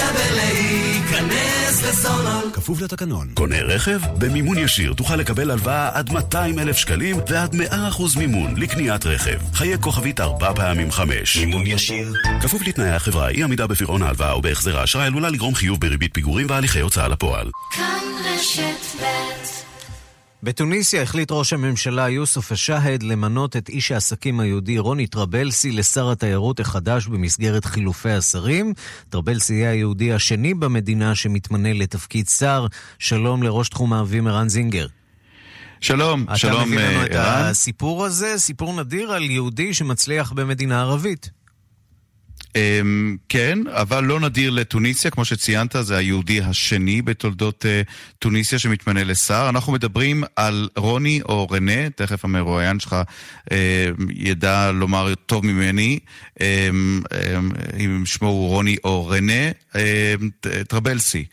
[0.00, 2.50] שווה להיכנס לסונול.
[2.52, 3.28] כפוף לתקנון.
[3.34, 4.00] קונה רכב?
[4.18, 9.38] במימון ישיר תוכל לקבל הלוואה עד 200 אלף שקלים ועד 100% מימון לקניית רכב.
[9.54, 11.36] חיי כוכבית ארבע פעמים חמש.
[11.36, 12.12] מימון ישיר.
[12.42, 16.46] כפוף לתנאי החברה, אי עמידה בפירעון ההלוואה או בהחזר האשראי עלולה לגרום חיוב בריבית פיגורים
[16.50, 17.50] והליכי הוצאה לפועל.
[17.76, 19.00] כאן רשת
[20.42, 26.60] בתוניסיה החליט ראש הממשלה יוסוף א-שהד למנות את איש העסקים היהודי רוני טרבלסי לשר התיירות
[26.60, 28.74] החדש במסגרת חילופי השרים.
[29.08, 32.66] טרבלסי יהיה היהודי השני במדינה שמתמנה לתפקיד שר.
[32.98, 34.86] שלום לראש תחום האבים ערן זינגר.
[35.80, 37.44] שלום, שלום אתה מביא לנו את ערן.
[37.50, 41.30] הסיפור הזה, סיפור נדיר על יהודי שמצליח במדינה ערבית.
[42.56, 47.82] אמ, כן, אבל לא נדיר לתוניסיה, כמו שציינת, זה היהודי השני בתולדות אה,
[48.18, 49.46] תוניסיה שמתמנה לשר.
[49.48, 52.96] אנחנו מדברים על רוני או רנה, תכף המרואיין שלך
[53.52, 55.98] אה, ידע לומר טוב ממני,
[56.40, 56.68] אה,
[57.12, 57.38] אה,
[57.78, 59.50] אם שמו הוא רוני או רנה,
[60.68, 61.24] טרבלסי.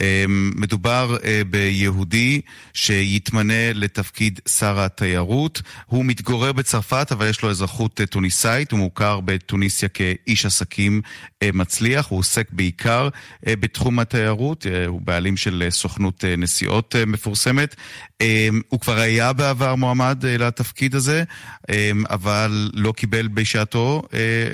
[0.00, 2.40] אה, מדובר אה, ביהודי
[2.74, 5.62] שיתמנה לתפקיד שר התיירות.
[5.86, 8.72] הוא מתגורר בצרפת, אבל יש לו אזרחות אה, תוניסאית.
[8.72, 11.00] הוא מוכר בתוניסיה כאיש עסקים
[11.42, 12.06] אה, מצליח.
[12.08, 13.08] הוא עוסק בעיקר
[13.46, 14.66] בתחום התיירות.
[14.86, 17.76] הוא בעלים של סוכנות נסיעות מפורסמת.
[18.20, 21.24] אה, הוא כבר היה בעבר מועמד לתפקיד הזה,
[21.70, 24.02] אה, אבל לא קיבל בשעתו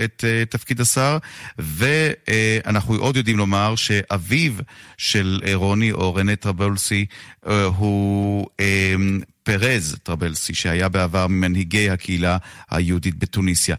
[0.05, 1.19] את תפקיד השר.
[1.59, 4.53] ואנחנו עוד יודעים לומר שאביו
[4.99, 7.07] של אה, רוני או רנה טרבלסי
[7.47, 8.95] אה, הוא אה,
[9.43, 12.37] פרז טרבלסי, שהיה בעבר ממנהיגי הקהילה
[12.71, 13.77] היהודית בתוניסיה.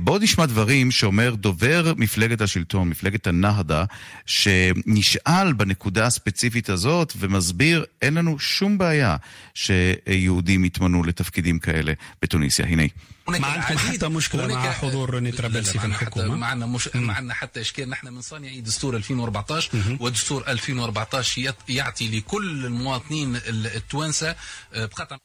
[0.00, 3.84] בואו נשמע דברים שאומר דובר מפלגת השלטון, מפלגת הנהדה,
[4.26, 9.16] שנשאל בנקודה הספציפית הזאת ומסביר, אין לנו שום בעיה
[9.54, 12.66] שיהודים יתמנו לתפקידים כאלה בתוניסיה.
[12.66, 12.84] הנה.
[13.28, 16.34] ما عندكم حتى مشكلة مع حضور روني ترابلسي في الحكومة.
[16.36, 17.88] معنا مش معنا حتى إشكال.
[17.90, 24.36] نحن من صانعي دستور 2014 ودستور 2014 يط- يعطي لكل المواطنين ال- التوانسة
[24.74, 25.16] آه، بقطع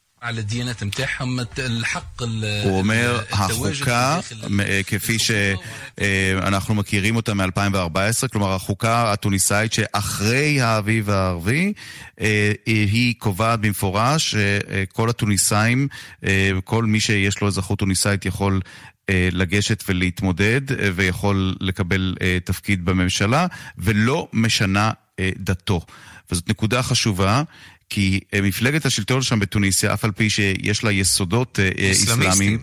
[2.63, 4.19] הוא אומר, החוקה,
[4.59, 11.73] אה, כפי שאנחנו אה, מכירים אותה מ-2014, כלומר החוקה התוניסאית שאחרי האביב הערבי,
[12.21, 15.87] אה, היא קובעת במפורש שכל התוניסאים,
[16.63, 18.61] כל מי שיש לו אזרחות תוניסאית יכול
[19.11, 20.61] לגשת ולהתמודד
[20.95, 25.81] ויכול לקבל תפקיד בממשלה, ולא משנה דתו.
[26.31, 27.43] וזאת נקודה חשובה,
[27.89, 32.29] כי אה, מפלגת השלטון שם בתוניסיה, אף על פי שיש לה יסודות אה, אה, אסלאמיסטים.
[32.29, 32.59] אסלאמיים,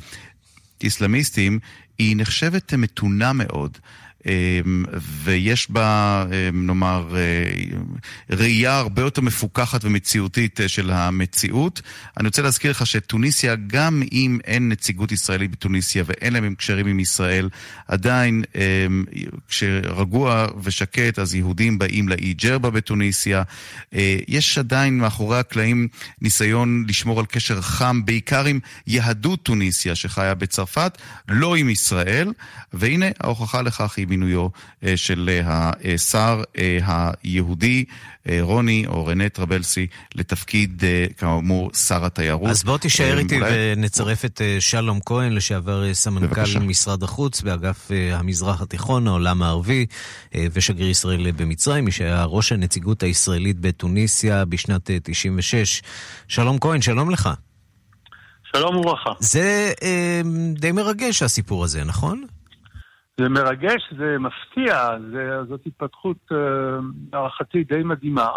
[0.83, 1.59] איסלאמיסטים,
[1.99, 3.79] היא נחשבת מתונה מאוד.
[4.27, 4.85] אמ,
[5.25, 11.83] ויש בה, אמ, נאמר, אה, ראייה הרבה יותר מפוקחת ומציאותית אה, של המציאות.
[12.17, 17.01] אני רוצה להזכיר לך שטוניסיה, גם אם אין נציגות ישראלית בתוניסיה ואין להם קשרים עם
[17.01, 17.49] ישראל,
[17.89, 19.05] עדיין אמ,
[19.49, 23.43] כשרגוע ושקט, אז יהודים באים לאי ג'רבה בתוניסיה.
[23.95, 25.89] אה, יש עדיין מאחורי הקלעים
[26.23, 32.33] ניסיון לשמור על קשר חם, בעיקר עם יהדות טוניסיה שחיה בצרפת, לא עם ישראל,
[32.73, 34.49] והנה ההוכחה לכך היא מינויו
[34.97, 36.43] של השר
[36.87, 37.85] היהודי
[38.41, 40.85] רוני או רנה טרבלסי לתפקיד,
[41.17, 42.51] כאמור, שר התיירות.
[42.51, 49.09] אז בוא תישאר איתי ונצרף את שלום כהן, לשעבר סמנכ"ל משרד החוץ באגף המזרח התיכון,
[49.09, 49.87] העולם הערבי,
[50.35, 55.83] ושגריר ישראל במצרים, מי שהיה ראש הנציגות הישראלית בתוניסיה בשנת 96.
[56.29, 57.29] שלום כהן, שלום לך.
[58.57, 59.11] שלום וברכה.
[59.19, 60.21] זה אה,
[60.55, 62.25] די מרגש הסיפור הזה, נכון?
[63.23, 64.75] זה מרגש, זה מפתיע,
[65.13, 66.37] זה, זאת התפתחות אה,
[67.13, 68.29] הערכתי די מדהימה.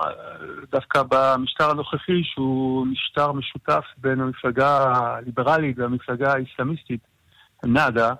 [0.72, 7.00] דווקא במשטר הנוכחי, שהוא משטר משותף בין המפלגה הליברלית והמפלגה האסלאמיסטית,
[7.66, 8.14] נאדה,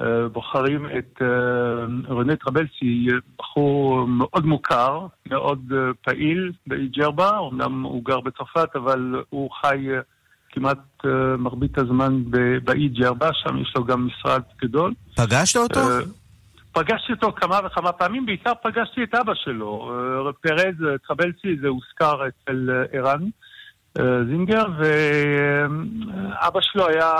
[0.00, 3.06] אה, בוחרים את אה, רנה טרבלסי,
[3.38, 5.72] בחור מאוד מוכר, מאוד
[6.04, 9.86] פעיל באי ג'רבה, אמנם הוא גר בצרפת, אבל הוא חי
[10.52, 12.22] כמעט uh, מרבית הזמן
[12.64, 14.94] באי ג'רבה, שם יש לו גם משרד גדול.
[15.16, 15.80] פגשת אותו?
[15.80, 16.04] Uh,
[16.72, 19.92] פגשתי אותו כמה וכמה פעמים, בעיקר פגשתי את אבא שלו,
[20.28, 20.74] uh, פרז
[21.08, 23.28] טרבלסי, זה הוזכר אצל ערן
[24.26, 27.12] זינגר, ואבא שלו היה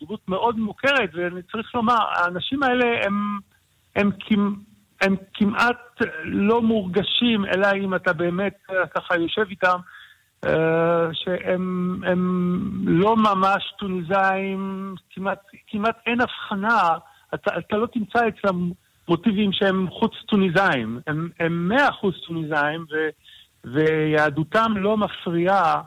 [0.00, 3.38] דמות מאוד מוכרת, ואני צריך לומר, האנשים האלה הם,
[3.96, 4.54] הם, הם,
[5.00, 9.76] הם כמעט לא מורגשים, אלא אם אתה באמת ככה יושב איתם.
[10.46, 12.00] אה, שהם
[12.86, 16.88] לא ממש טוניסאים, כמעט, כמעט אין הבחנה,
[17.34, 18.70] אתה, אתה לא תמצא אצלם
[19.08, 22.84] מוטיבים שהם חוץ טוניסאים, הם, מאה אחוז טוניסאים
[23.64, 25.82] ויהדותם לא מפריעה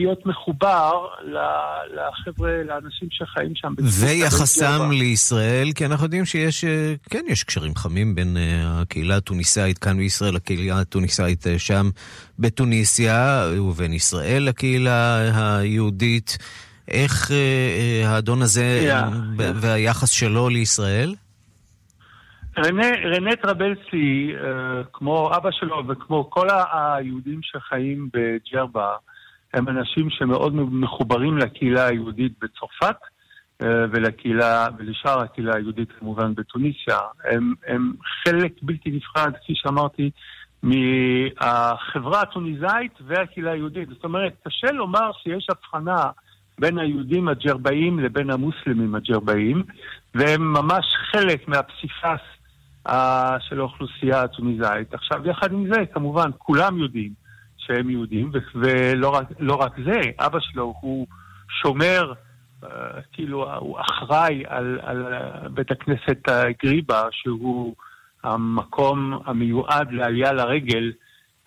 [0.00, 1.06] להיות מחובר
[1.96, 3.74] לחבר'ה, לאנשים שחיים שם.
[3.78, 9.78] ויחסם לישראל, כי אנחנו יודעים שיש, אה, כן, יש קשרים חמים בין אה, הקהילה התוניסאית
[9.78, 11.90] כאן בישראל, לקהילה התוניסאית שם
[12.38, 16.38] בתוניסיה, ובין ישראל לקהילה היהודית.
[16.88, 17.30] איך
[18.04, 19.42] האדון הזה yeah.
[19.54, 21.14] והיחס שלו לישראל?
[22.66, 24.44] רנה, רנה טרבלסי, uh,
[24.92, 28.94] כמו אבא שלו וכמו כל היהודים שחיים בג'רבה,
[29.54, 32.96] הם אנשים שמאוד מחוברים לקהילה היהודית בצרפת
[33.62, 36.98] uh, ולקהילה, ולשאר הקהילה היהודית כמובן בתוניסיה.
[37.24, 37.92] הם, הם
[38.24, 40.10] חלק בלתי נפרד, כפי שאמרתי,
[40.62, 43.88] מהחברה הטוניסאית והקהילה היהודית.
[43.88, 46.10] זאת אומרת, קשה לומר שיש הבחנה
[46.58, 49.62] בין היהודים הג'רבאים לבין המוסלמים הג'רבאים,
[50.14, 52.39] והם ממש חלק מהפסיפס
[53.40, 54.94] של האוכלוסייה הטוניסאית.
[54.94, 57.12] עכשיו, יחד עם זה, כמובן, כולם יודעים
[57.56, 61.06] שהם יהודים, ולא רק, לא רק זה, אבא שלו הוא
[61.62, 62.12] שומר,
[62.62, 62.66] uh,
[63.12, 65.04] כאילו, הוא אחראי על, על
[65.50, 66.28] בית הכנסת
[66.64, 67.74] גריבה, שהוא
[68.24, 70.92] המקום המיועד לעלייה לרגל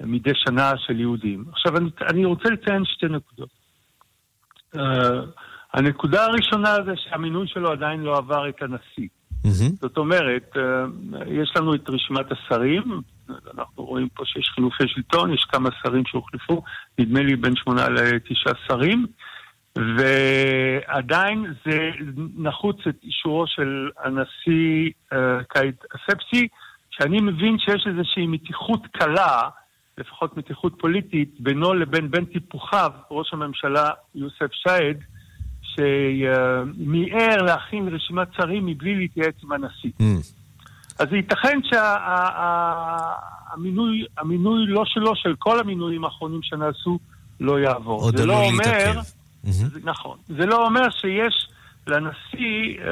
[0.01, 1.45] מדי שנה של יהודים.
[1.51, 3.49] עכשיו, אני, אני רוצה לציין שתי נקודות.
[4.75, 4.79] Uh,
[5.73, 9.07] הנקודה הראשונה זה שהמינוי שלו עדיין לא עבר את הנשיא.
[9.45, 9.75] Mm-hmm.
[9.81, 10.85] זאת אומרת, אה,
[11.27, 12.83] יש לנו את רשימת השרים,
[13.29, 16.63] אנחנו רואים פה שיש חילופי שלטון, יש כמה שרים שהוחלפו,
[16.99, 19.05] נדמה לי בין שמונה לתשעה שרים,
[19.75, 21.89] ועדיין זה
[22.37, 25.17] נחוץ את אישורו של הנשיא uh,
[25.49, 26.47] קייד אספסי,
[26.89, 29.49] שאני מבין שיש איזושהי מתיחות קלה,
[29.97, 34.97] לפחות מתיחות פוליטית, בינו לבין בן טיפוחיו, ראש הממשלה יוסף שייד,
[35.75, 39.91] שמיהר להכין רשימת שרים מבלי להתייעץ עם הנשיא.
[39.99, 40.03] Mm.
[40.99, 41.59] אז ייתכן
[43.53, 46.99] שהמינוי המינוי לא שלו, של כל המינויים האחרונים שנעשו,
[47.39, 48.01] לא יעבור.
[48.01, 48.99] עוד עלול לא להתעכב.
[49.43, 50.17] זה, נכון.
[50.27, 51.49] זה לא אומר שיש
[51.87, 52.87] לנשיא uh,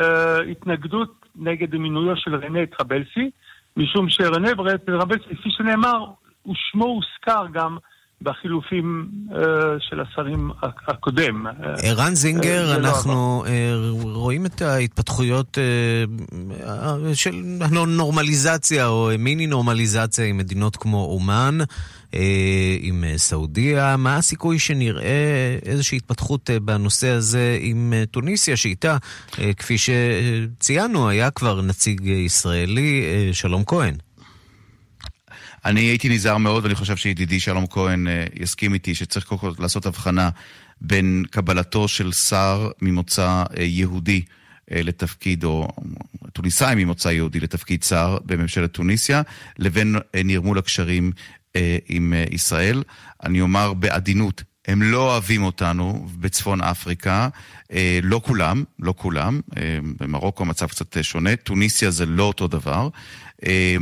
[0.52, 3.30] התנגדות נגד מינויו של רנה טרבלסי,
[3.78, 4.50] משום שרנה
[4.86, 6.06] טרבלסי, כפי שנאמר,
[6.52, 7.78] ושמו הוזכר גם
[8.22, 9.36] בחילופים uh,
[9.80, 10.52] של השרים
[10.88, 11.46] הקודם.
[11.84, 13.44] ערן זינגר, uh, אנחנו
[14.06, 16.64] לא uh, רואים את ההתפתחויות uh,
[17.14, 17.36] של
[17.88, 22.16] נורמליזציה או מיני נורמליזציה עם מדינות כמו אומן, uh,
[22.82, 23.98] עם סעודיה.
[23.98, 28.98] מה הסיכוי שנראה איזושהי התפתחות uh, בנושא הזה עם uh, טוניסיה, שאיתה,
[29.32, 33.96] uh, כפי שציינו, היה כבר נציג ישראלי, uh, שלום כהן.
[35.66, 39.52] אני הייתי נזהר מאוד, ואני חושב שידידי שלום כהן אה, יסכים איתי, שצריך קודם כל
[39.60, 40.30] לעשות הבחנה
[40.82, 44.22] בין קבלתו של שר ממוצא אה, יהודי
[44.72, 45.68] אה, לתפקיד, או
[46.34, 49.22] טוניסאי ממוצא יהודי לתפקיד שר בממשלת טוניסיה,
[49.60, 49.96] לבין
[50.26, 51.12] נרמול הקשרים
[51.90, 52.84] עם ישראל.
[53.24, 57.30] אני אומר בעדינות הם לא אוהבים אותנו בצפון אפריקה,
[57.72, 62.90] אה, לא כולם, לא כולם, אה, במרוקו המצב קצת שונה, טוניסיה זה לא אותו דבר.
[63.46, 63.76] אה,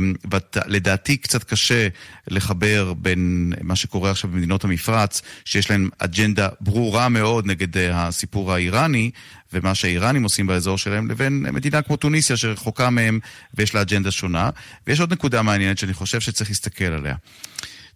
[0.66, 1.88] לדעתי קצת קשה
[2.28, 9.10] לחבר בין מה שקורה עכשיו במדינות המפרץ, שיש להן אג'נדה ברורה מאוד נגד הסיפור האיראני,
[9.52, 13.18] ומה שהאיראנים עושים באזור שלהם, לבין מדינה כמו טוניסיה שרחוקה מהם
[13.54, 14.50] ויש לה אג'נדה שונה.
[14.86, 17.14] ויש עוד נקודה מעניינת שאני חושב שצריך להסתכל עליה.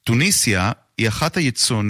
[0.04, 1.36] טוניסיה היא אחת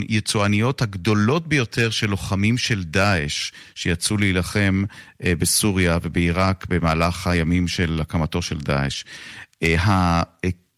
[0.09, 4.85] היצואניות הגדולות ביותר של לוחמים של דאעש, שיצאו להילחם
[5.25, 9.05] אה, בסוריה ובעיראק במהלך הימים של הקמתו של דאעש.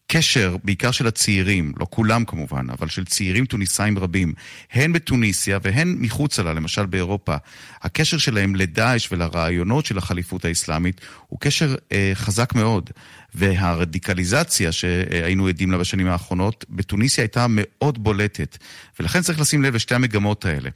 [0.09, 4.33] הקשר, בעיקר של הצעירים, לא כולם כמובן, אבל של צעירים טוניסאים רבים,
[4.73, 7.35] הן בתוניסיה והן מחוצה לה, למשל באירופה,
[7.81, 12.89] הקשר שלהם לדאעש ולרעיונות של החליפות האסלאמית הוא קשר אה, חזק מאוד.
[13.35, 18.57] והרדיקליזציה שהיינו עדים לה בשנים האחרונות, בתוניסיה הייתה מאוד בולטת.
[18.99, 20.69] ולכן צריך לשים לב לשתי המגמות האלה.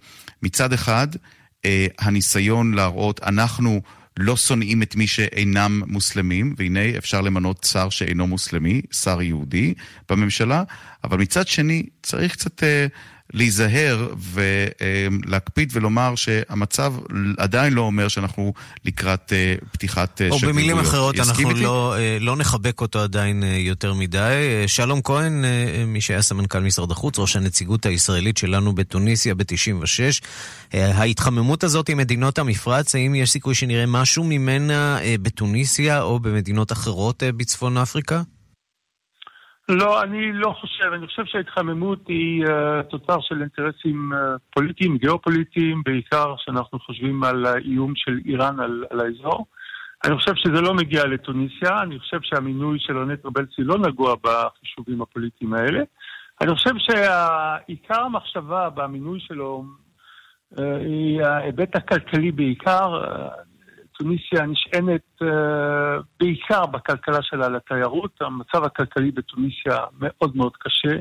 [0.43, 1.07] מצד אחד,
[1.65, 3.81] אה, הניסיון להראות, אנחנו...
[4.17, 9.73] לא שונאים את מי שאינם מוסלמים, והנה אפשר למנות שר שאינו מוסלמי, שר יהודי
[10.09, 10.63] בממשלה,
[11.03, 12.87] אבל מצד שני צריך קצת אה,
[13.33, 16.93] להיזהר ולהקפיד ולומר שהמצב
[17.37, 18.53] עדיין לא אומר שאנחנו
[18.85, 20.43] לקראת אה, פתיחת שגרירויות.
[20.43, 24.63] או במילים אחרות, אנחנו לא, אה, לא נחבק אותו עדיין יותר מדי.
[24.67, 25.43] שלום כהן,
[25.87, 30.25] מי שהיה סמנכ"ל משרד החוץ, ראש הנציגות הישראלית שלנו בתוניסיה ב-96.
[30.73, 37.23] ההתחממות הזאת עם מדינות המפרץ, האם יש סיכוי שנראה משהו ממנה בתוניסיה או במדינות אחרות
[37.37, 38.21] בצפון אפריקה?
[39.71, 40.93] לא, אני לא חושב.
[40.93, 44.17] אני חושב שההתחממות היא uh, תוצר של אינטרסים uh,
[44.53, 49.45] פוליטיים, גיאופוליטיים, בעיקר כשאנחנו חושבים על האיום של איראן על, על האזור.
[50.05, 55.01] אני חושב שזה לא מגיע לתוניסיה, אני חושב שהמינוי של רונט רבלסי לא נגוע בחישובים
[55.01, 55.83] הפוליטיים האלה.
[56.41, 59.63] אני חושב שעיקר המחשבה במינוי שלו
[60.55, 63.01] uh, היא ההיבט הכלכלי בעיקר.
[64.01, 65.25] טוניסיה נשענת uh,
[66.19, 68.11] בעיקר בכלכלה שלה לתיירות.
[68.21, 70.97] המצב הכלכלי בתוניסיה מאוד מאוד קשה.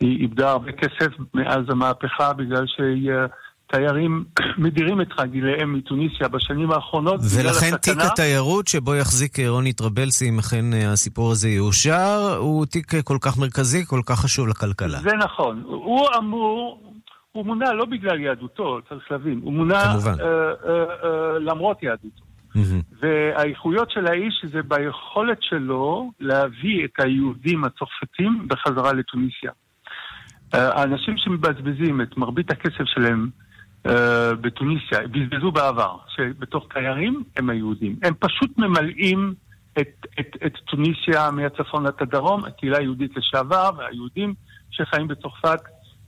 [0.00, 3.10] היא איבדה הרבה כסף מאז המהפכה בגלל שהיא...
[3.12, 3.28] Uh,
[3.72, 4.24] תיירים
[4.64, 7.20] מדירים את רגליהם מטוניסיה בשנים האחרונות.
[7.34, 12.92] ולכן תיק התיירות שבו יחזיק רוני טרבלסי, אם אכן אה, הסיפור הזה יאושר, הוא תיק
[13.04, 14.98] כל כך מרכזי, כל כך חשוב לכלכלה.
[14.98, 15.62] זה נכון.
[15.66, 16.80] הוא אמור,
[17.32, 20.14] הוא מונה לא בגלל יהדותו, צריך להבין, הוא מונה אה, אה,
[21.04, 22.29] אה, למרות יהדותו.
[22.56, 22.96] Mm-hmm.
[23.00, 29.50] והאיכויות של האיש זה ביכולת שלו להביא את היהודים הצרפתים בחזרה לטוניסיה.
[30.54, 33.28] אה, האנשים שמבזבזים את מרבית הכסף שלהם
[33.86, 33.90] uh,
[34.40, 37.96] בטוניסיה, בזבזו בעבר, שבתוך תיירים הם היהודים.
[38.02, 39.34] הם פשוט ממלאים
[39.80, 44.34] את, את, את טוניסיה מהצפון עד הדרום, הקהילה היהודית לשעבר והיהודים
[44.70, 45.60] שחיים בצרפת,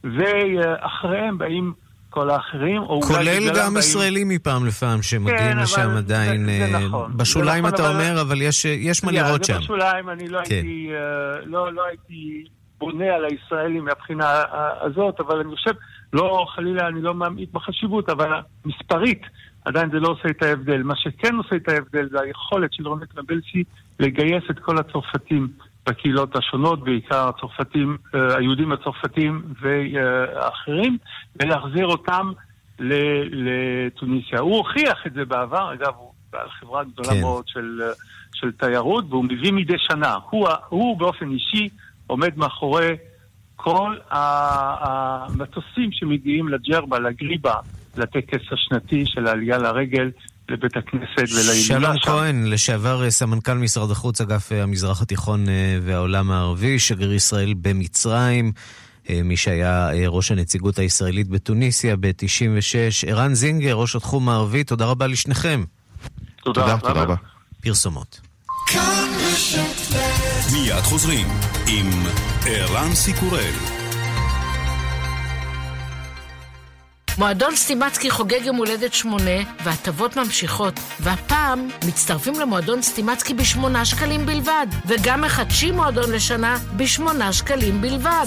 [0.05, 1.73] ואחריהם באים
[2.13, 3.77] כל האחרים, או אולי כולל גם באים...
[3.77, 6.47] ישראלים מפעם לפעם שמגיעים כן, לשם עדיין.
[6.47, 7.17] זה, זה אה, נכון.
[7.17, 7.95] בשוליים נכון, אתה אבל...
[7.95, 9.53] אומר, אבל יש, יש מה לראות שם.
[9.53, 10.55] זה בשוליים, אני לא, כן.
[10.55, 12.45] הייתי, uh, לא, לא הייתי
[12.79, 14.43] בונה על הישראלים מהבחינה
[14.81, 15.73] הזאת, אבל אני חושב,
[16.13, 18.31] לא, חלילה, אני לא ממעיט בחשיבות, אבל
[18.65, 19.23] מספרית,
[19.65, 20.83] עדיין זה לא עושה את ההבדל.
[20.83, 23.65] מה שכן עושה את ההבדל זה היכולת של רונק נבלסי
[24.01, 25.49] לגייס את כל הצרפתים
[25.87, 30.99] בקהילות השונות, בעיקר הצרפתים, אה, היהודים הצרפתים ואחרים,
[31.37, 32.33] ולהחזיר אותם
[32.79, 34.41] לטוניסיה.
[34.41, 37.21] הוא הוכיח את זה בעבר, אגב, הוא בעל חברה גדולה כן.
[37.21, 37.81] מאוד של,
[38.35, 40.19] של תיירות, והוא מביא מדי שנה.
[40.31, 41.69] הוא, הוא באופן אישי
[42.07, 42.97] עומד מאחורי
[43.57, 47.55] כל המטוסים שמגיעים לג'רבה, לגריבה,
[47.97, 50.11] לטקס השנתי של העלייה לרגל
[50.53, 51.63] לבית הכנסת ולהילולה שם.
[51.63, 57.13] שלום כהן, לשעבר אה, סמנכ"ל משרד החוץ, אגף אה, המזרח התיכון אה, והעולם הערבי, שגריר
[57.13, 58.53] ישראל במצרים,
[59.25, 65.65] מי שהיה ראש הנציגות הישראלית בתוניסיה ב-96, ערן זינגר, ראש התחום הערבי, תודה רבה לשניכם.
[66.45, 67.15] תודה, תודה, תודה רבה.
[67.63, 68.21] פרסומות.
[70.53, 71.27] מיד חוזרים
[71.69, 71.91] עם
[72.47, 73.82] ערן סיקורל.
[77.19, 79.31] מועדון סטימצקי חוגג יום הולדת שמונה,
[79.65, 80.81] וההטבות ממשיכות.
[81.01, 88.27] והפעם מצטרפים למועדון סטימצקי בשמונה שקלים בלבד, וגם מחדשים מועדון לשנה בשמונה שקלים בלבד.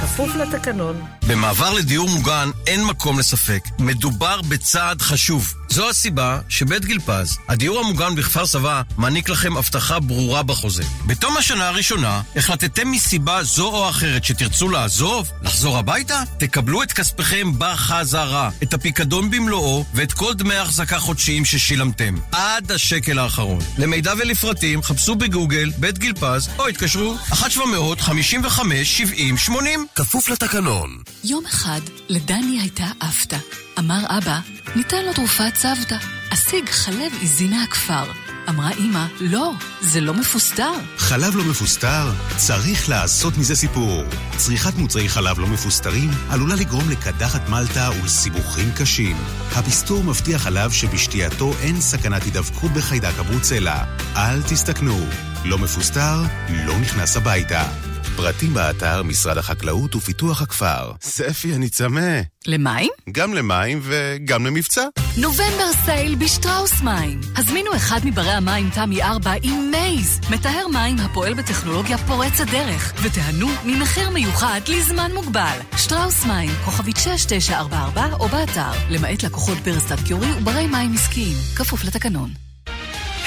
[0.00, 1.02] כפוף לתקנון.
[1.28, 3.60] במעבר לדיור מוגן אין מקום לספק.
[3.78, 5.54] מדובר בצעד חשוב.
[5.70, 10.82] וזו הסיבה שבית גיל פז, הדיור המוגן בכפר סבא, מעניק לכם הבטחה ברורה בחוזה.
[11.06, 17.52] בתום השנה הראשונה, החלטתם מסיבה זו או אחרת שתרצו לעזוב, לחזור הביתה, תקבלו את כספיכם
[17.58, 23.58] בחזרה, את הפיקדון במלואו ואת כל דמי ההחזקה חודשיים ששילמתם, עד השקל האחרון.
[23.78, 29.52] למידע ולפרטים, חפשו בגוגל בית גיל פז, או התקשרו 1-755-70-80,
[29.94, 31.02] כפוף לתקנון.
[31.24, 33.36] יום אחד לדני הייתה אפתא.
[33.78, 34.40] אמר אבא,
[34.76, 35.96] ניתן לו תרופת צוותא.
[36.32, 38.04] אשיג חלב עיזי מהכפר.
[38.48, 40.72] אמרה אמא, לא, זה לא מפוסטר.
[40.96, 42.12] חלב לא מפוסטר?
[42.36, 44.04] צריך לעשות מזה סיפור.
[44.36, 49.16] צריכת מוצרי חלב לא מפוסטרים עלולה לגרום לקדחת מלטה ולסיבוכים קשים.
[49.56, 53.84] הפסטור מבטיח חלב שבשתייתו אין סכנת הידבקות בחיידק הברוצלה.
[54.16, 55.06] אל תסתכנו,
[55.44, 56.22] לא מפוסטר,
[56.66, 57.87] לא נכנס הביתה.
[58.18, 60.92] פרטים באתר משרד החקלאות ופיתוח הכפר.
[61.00, 62.20] ספי, אני צמא.
[62.46, 62.90] למים?
[63.12, 64.82] גם למים וגם למבצע.
[65.16, 67.20] נובמבר sale בשטראוס מים.
[67.36, 73.48] הזמינו אחד מברי המים תמי 4 עם MAZE, מטהר מים הפועל בטכנולוגיה פורצת דרך, ותיהנו
[73.64, 75.58] ממחיר מיוחד לזמן מוגבל.
[75.76, 82.47] שטראוס מים, כוכבית 6944 או באתר, למעט לקוחות ברסטאט קיורי וברי מים עסקיים, כפוף לתקנון.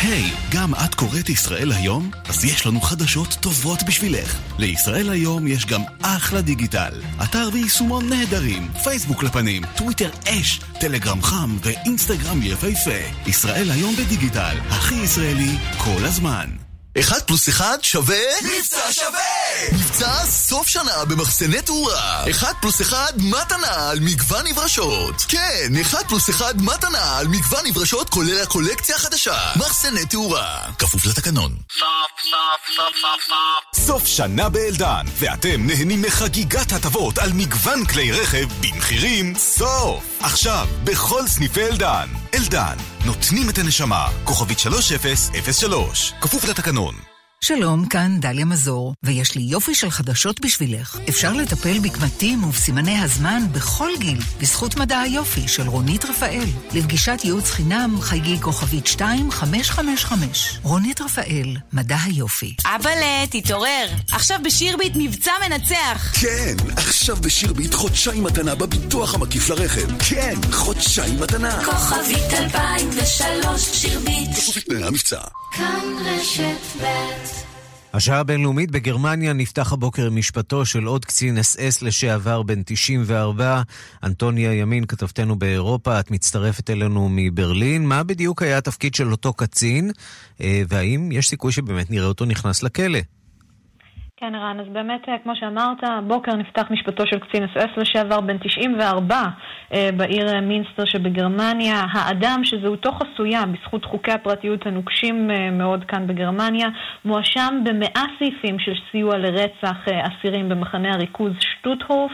[0.04, 2.12] היי, hey, גם את קוראת ישראל היום?
[2.30, 4.40] אז יש לנו חדשות טובות בשבילך.
[4.60, 7.02] לישראל היום יש גם אחלה דיגיטל.
[7.24, 13.28] אתר ויישומון נהדרים, פייסבוק לפנים, טוויטר אש, טלגרם חם ואינסטגרם יפהפה.
[13.28, 16.71] ישראל היום בדיגיטל, הכי ישראלי כל הזמן.
[17.00, 18.18] אחד פלוס אחד שווה...
[18.44, 19.74] מבצע שווה!
[19.74, 22.30] מבצע סוף שנה במחסני תאורה.
[22.30, 25.16] אחד פלוס אחד מתנה על מגוון נברשות.
[25.28, 29.52] כן, אחד פלוס אחד מתנה על מגוון נברשות כולל הקולקציה החדשה.
[29.56, 30.60] מחסני תאורה.
[30.80, 31.56] כפוף לתקנון.
[31.80, 33.86] סוף, סוף, סוף, סוף, סוף.
[33.86, 40.04] סוף שנה באלדן, ואתם נהנים מחגיגת הטבות על מגוון כלי רכב במחירים סוף.
[40.20, 42.08] עכשיו, בכל סניפי אלדן.
[42.34, 44.08] אלדן, נותנים את הנשמה.
[44.24, 47.11] כוכבית 3003, כפוף לתקנון.
[47.44, 50.98] שלום, כאן דליה מזור, ויש לי יופי של חדשות בשבילך.
[51.10, 56.46] אפשר לטפל בקמטים ובסימני הזמן בכל גיל, בזכות מדע היופי של רונית רפאל.
[56.74, 60.60] לפגישת ייעוץ חינם, חייגי כוכבית 2555.
[60.64, 62.56] רונית רפאל, מדע היופי.
[62.66, 63.88] אבאלה, תתעורר.
[64.12, 66.14] עכשיו בשירביט מבצע מנצח.
[66.22, 69.98] כן, עכשיו בשירביט חודשיים מתנה בביטוח המקיף לרכב.
[70.00, 71.66] כן, חודשיים מתנה.
[71.66, 74.30] כוכבית 2003 שירביט.
[74.36, 75.22] כפוף לתנאי המבצע.
[75.52, 77.31] כאן רשת ב'
[77.94, 83.62] השעה הבינלאומית בגרמניה נפתח הבוקר עם משפטו של עוד קצין אס אס לשעבר בן 94,
[84.04, 87.86] אנטוניה ימין, כתבתנו באירופה, את מצטרפת אלינו מברלין.
[87.86, 89.92] מה בדיוק היה התפקיד של אותו קצין,
[90.40, 93.00] והאם יש סיכוי שבאמת נראה אותו נכנס לכלא?
[94.22, 98.38] כן, ערן, אז באמת, כמו שאמרת, הבוקר נפתח משפטו של קצין אס אס לשעבר בן
[98.38, 99.16] 94
[99.98, 101.86] בעיר מינסטר שבגרמניה.
[101.92, 106.68] האדם שזהותו חסויה בזכות חוקי הפרטיות הנוקשים מאוד כאן בגרמניה,
[107.06, 112.12] מואשם במאה סעיפים של סיוע לרצח אסירים במחנה הריכוז שטוטהוף.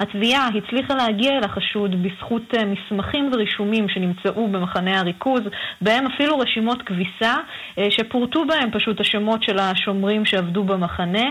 [0.00, 5.40] התביעה הצליחה להגיע אל החשוד בזכות מסמכים ורישומים שנמצאו במחנה הריכוז,
[5.80, 7.34] בהם אפילו רשימות כביסה,
[7.90, 11.24] שפורטו בהם פשוט השמות של השומרים שעבדו במחנה.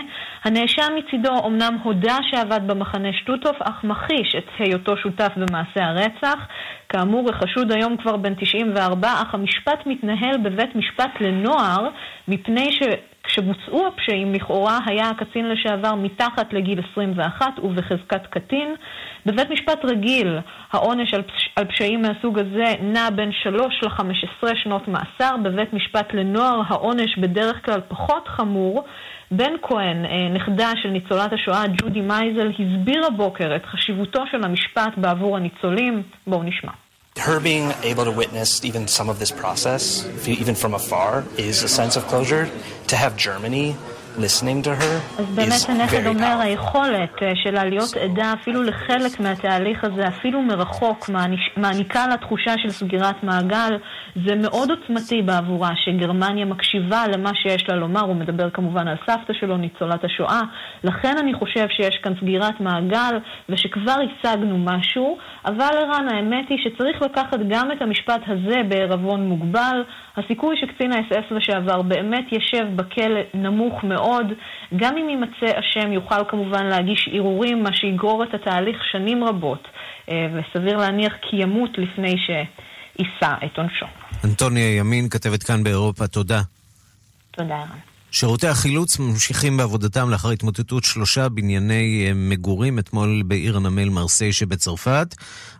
[0.44, 6.46] הנאשם מצידו אמנם הודה שעבד במחנה שטוטוף, אך מכחיש את היותו שותף במעשה הרצח.
[6.88, 11.88] כאמור, החשוד היום כבר בן 94, אך המשפט מתנהל בבית משפט לנוער,
[12.28, 12.82] מפני ש...
[13.28, 18.74] כשבוצעו הפשעים לכאורה היה הקצין לשעבר מתחת לגיל 21 ובחזקת קטין.
[19.26, 20.38] בבית משפט רגיל
[20.72, 21.50] העונש על, פש...
[21.56, 25.36] על פשעים מהסוג הזה נע בין 3 ל-15 שנות מאסר.
[25.42, 28.84] בבית משפט לנוער העונש בדרך כלל פחות חמור.
[29.30, 30.04] בן כהן,
[30.34, 36.02] נכדה של ניצולת השואה ג'ודי מייזל, הסביר הבוקר את חשיבותו של המשפט בעבור הניצולים.
[36.26, 36.72] בואו נשמע.
[37.18, 40.06] Her being able to witness even some of this process,
[40.44, 42.44] even from afar, is a sense of closure.
[42.92, 43.74] To have Germany
[44.18, 50.08] listening to her אז באמת הנכד אומר, היכולת שלה להיות עדה אפילו לחלק מהתהליך הזה,
[50.08, 51.10] אפילו מרחוק,
[51.56, 53.76] מעניקה לה תחושה של סגירת מעגל.
[54.26, 59.32] זה מאוד עוצמתי בעבורה, שגרמניה מקשיבה למה שיש לה לומר, הוא מדבר כמובן על סבתא
[59.40, 60.40] שלו, ניצולת השואה.
[60.84, 67.02] לכן אני חושב שיש כאן סגירת מעגל, ושכבר השגנו משהו, אבל ערן, האמת היא שצריך
[67.02, 69.82] לקחת גם את המשפט הזה בערבון מוגבל.
[70.18, 74.26] הסיכוי שקצין האס-אס לשעבר באמת ישב בכלא נמוך מאוד.
[74.76, 79.68] גם אם יימצא אשם יוכל כמובן להגיש ערעורים, מה שיגרור את התהליך שנים רבות,
[80.08, 83.86] וסביר להניח כי ימות לפני שיישא את עונשו.
[84.24, 86.40] אנטוניה ימין, כתבת כאן באירופה, תודה.
[87.30, 87.78] תודה, ערן.
[88.10, 95.14] שירותי החילוץ ממשיכים בעבודתם לאחר התמוטטות שלושה בנייני אה, מגורים אתמול בעיר הנמל מרסיי שבצרפת.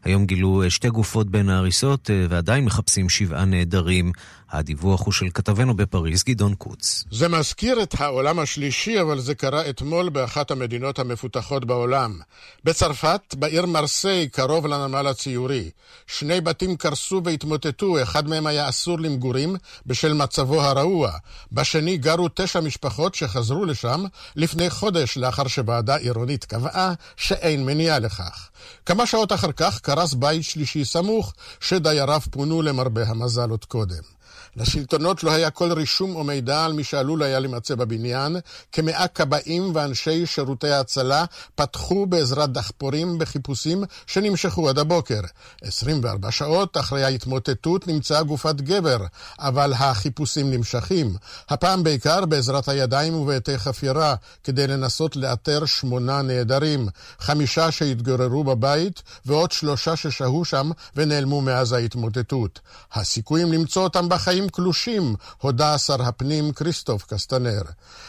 [0.04, 4.12] היום גילו אה, שתי גופות בין ההריסות אה, ועדיין מחפשים שבעה נעדרים.
[4.51, 7.05] הדיווח הוא של כתבנו בפריז, גדעון קוץ.
[7.11, 12.20] זה מזכיר את העולם השלישי, אבל זה קרה אתמול באחת המדינות המפותחות בעולם.
[12.64, 15.70] בצרפת, בעיר מרסיי, קרוב לנמל הציורי.
[16.07, 21.12] שני בתים קרסו והתמוטטו, אחד מהם היה אסור למגורים בשל מצבו הרעוע.
[21.53, 24.05] בשני גרו תשע משפחות שחזרו לשם
[24.36, 28.49] לפני חודש לאחר שוועדה עירונית קבעה שאין מניעה לכך.
[28.86, 34.17] כמה שעות אחר כך קרס בית שלישי סמוך, שדייריו פונו למרבה המזל עוד קודם.
[34.59, 38.36] לשלטונות לא היה כל רישום או מידע על מי שעלול היה להימצא בבניין.
[38.72, 45.20] כמאה כבאים ואנשי שירותי ההצלה פתחו בעזרת דחפורים בחיפושים שנמשכו עד הבוקר.
[45.62, 48.98] 24 שעות אחרי ההתמוטטות נמצאה גופת גבר,
[49.38, 51.16] אבל החיפושים נמשכים.
[51.48, 56.88] הפעם בעיקר בעזרת הידיים ובעטי חפירה, כדי לנסות לאתר שמונה נעדרים.
[57.18, 62.61] חמישה שהתגוררו בבית ועוד שלושה ששהו שם ונעלמו מאז ההתמוטטות.
[62.92, 67.62] הסיכויים למצוא אותם בחיים קלושים, הודה שר הפנים כריסטוף קסטנר.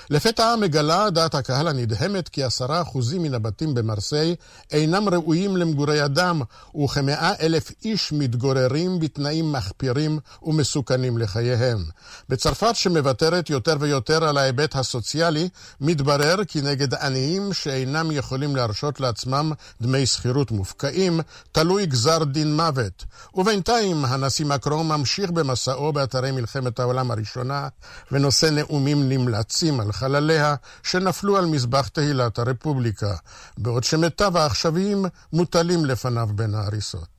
[0.09, 4.35] לפתע מגלה דעת הקהל הנדהמת כי עשרה אחוזים מן הבתים במרסיי
[4.71, 6.41] אינם ראויים למגורי אדם,
[6.83, 11.85] וכמאה אלף איש מתגוררים בתנאים מחפירים ומסוכנים לחייהם.
[12.29, 15.49] בצרפת, שמוותרת יותר ויותר על ההיבט הסוציאלי,
[15.81, 21.19] מתברר כי נגד עניים שאינם יכולים להרשות לעצמם דמי שכירות מופקעים,
[21.51, 23.05] תלוי גזר דין מוות.
[23.35, 27.67] ובינתיים הנשיא מקרון ממשיך במסעו באתרי אחרי מלחמת העולם הראשונה,
[28.11, 33.15] ונושא נאומים נמלצים על חלליה שנפלו על מזבח תהילת הרפובליקה,
[33.57, 37.18] בעוד שמיטב העכשוויים מוטלים לפניו בין ההריסות.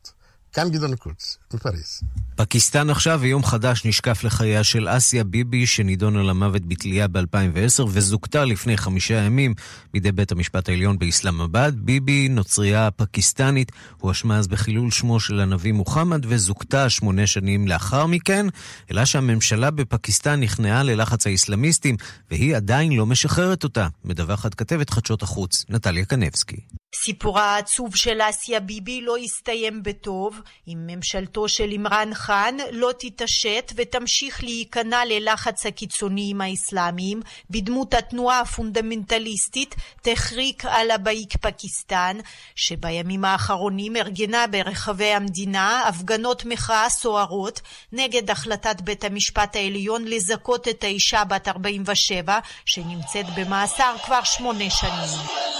[0.52, 2.00] כאן גדעון קוץ, מפריז.
[2.36, 8.76] פקיסטן עכשיו, ויום חדש נשקף לחייה של אסיה ביבי, שנידונה למוות בתלייה ב-2010 וזוכתה לפני
[8.76, 9.54] חמישה ימים
[9.92, 11.74] בידי בית המשפט העליון באסלאמבאד.
[11.80, 18.46] ביבי, נוצרייה פקיסטנית, הואשמה אז בחילול שמו של הנביא מוחמד וזוכתה שמונה שנים לאחר מכן,
[18.90, 21.96] אלא שהממשלה בפקיסטן נכנעה ללחץ האסלאמיסטים,
[22.30, 26.79] והיא עדיין לא משחררת אותה, מדווחת כתבת חדשות החוץ, נטליה קנבסקי.
[26.94, 33.72] סיפורה העצוב של אסיה ביבי לא יסתיים בטוב אם ממשלתו של עמרן חאן לא תתעשת
[33.76, 37.20] ותמשיך להיכנע ללחץ הקיצוניים האסלאמיים
[37.50, 42.18] בדמות התנועה הפונדמנטליסטית תחריק על הבאיק פקיסטן
[42.56, 47.60] שבימים האחרונים ארגנה ברחבי המדינה הפגנות מחאה סוערות
[47.92, 55.50] נגד החלטת בית המשפט העליון לזכות את האישה בת 47 שנמצאת במאסר כבר שמונה שנים.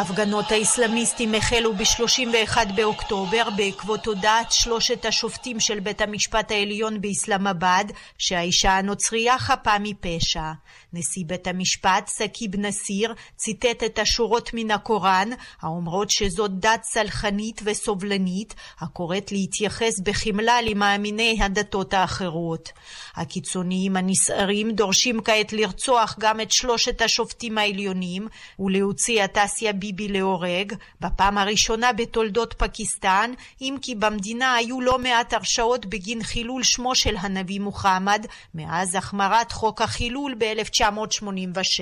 [0.00, 8.72] הפגנות האסלאמיסטים החלו ב-31 באוקטובר בעקבות הודעת שלושת השופטים של בית המשפט העליון באסלאמבאד שהאישה
[8.72, 10.52] הנוצרייה חפה מפשע.
[10.92, 15.28] נשיא בית המשפט, סקיב נסיר, ציטט את השורות מן הקוראן
[15.60, 22.72] האומרות שזאת דת סלחנית וסובלנית הקוראת להתייחס בחמלה למאמיני הדתות האחרות.
[23.16, 28.28] הקיצוניים הנסערים דורשים כעת לרצוח גם את שלושת השופטים העליונים
[28.58, 35.32] ולהוציא את אסיה ביבי להורג, בפעם הראשונה בתולדות פקיסטן, אם כי במדינה היו לא מעט
[35.32, 40.34] הרשעות בגין חילול שמו של הנביא מוחמד מאז החמרת חוק החילול
[40.82, 41.80] ב-1986.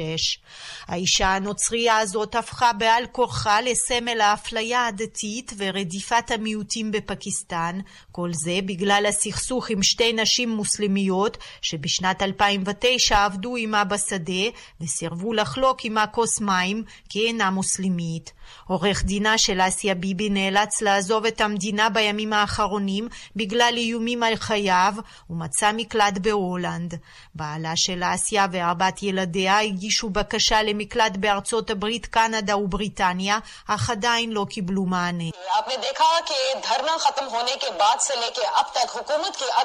[0.86, 7.80] האישה הנוצרייה הזאת הפכה בעל כורחה לסמל האפליה הדתית ורדיפת המיעוטים בפקיסטן,
[8.12, 14.32] כל זה בגלל הסכסוך עם שתי נשים מוסלמיות שבשנת 2009 עבדו עמה בשדה
[14.80, 18.32] וסירבו לחלוק עמה כוס מים כי אינה מוסלמית.
[18.68, 24.94] עורך דינה של אסיה ביבי נאלץ לעזוב את המדינה בימים האחרונים בגלל איומים על חייו
[25.30, 26.94] ומצא מקלט בהולנד.
[27.34, 33.38] בעלה של אסיה וארבעת ילדיה הגישו בקשה למקלט בארצות הברית, קנדה ובריטניה,
[33.68, 35.30] אך עדיין לא קיבלו מענה.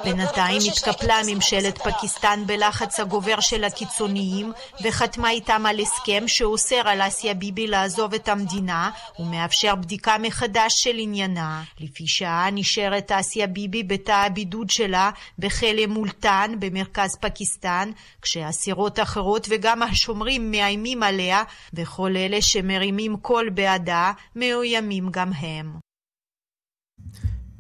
[0.03, 4.53] בינתיים התקפלה ממשלת פקיסטן בלחץ הגובר של הקיצוניים
[4.84, 8.70] וחתמה איתם על הסכם שאוסר על אסיה ביבי לעזוב את המדינה
[9.19, 11.63] ומאפשר בדיקה מחדש של עניינה.
[11.80, 17.91] לפי שעה נשארת אסיה ביבי בתא הבידוד שלה בכלא מולטן במרכז פקיסטן,
[18.22, 21.43] כשאסירות אחרות וגם השומרים מאיימים עליה
[21.74, 25.90] וכל אלה שמרימים קול בעדה מאוימים גם הם.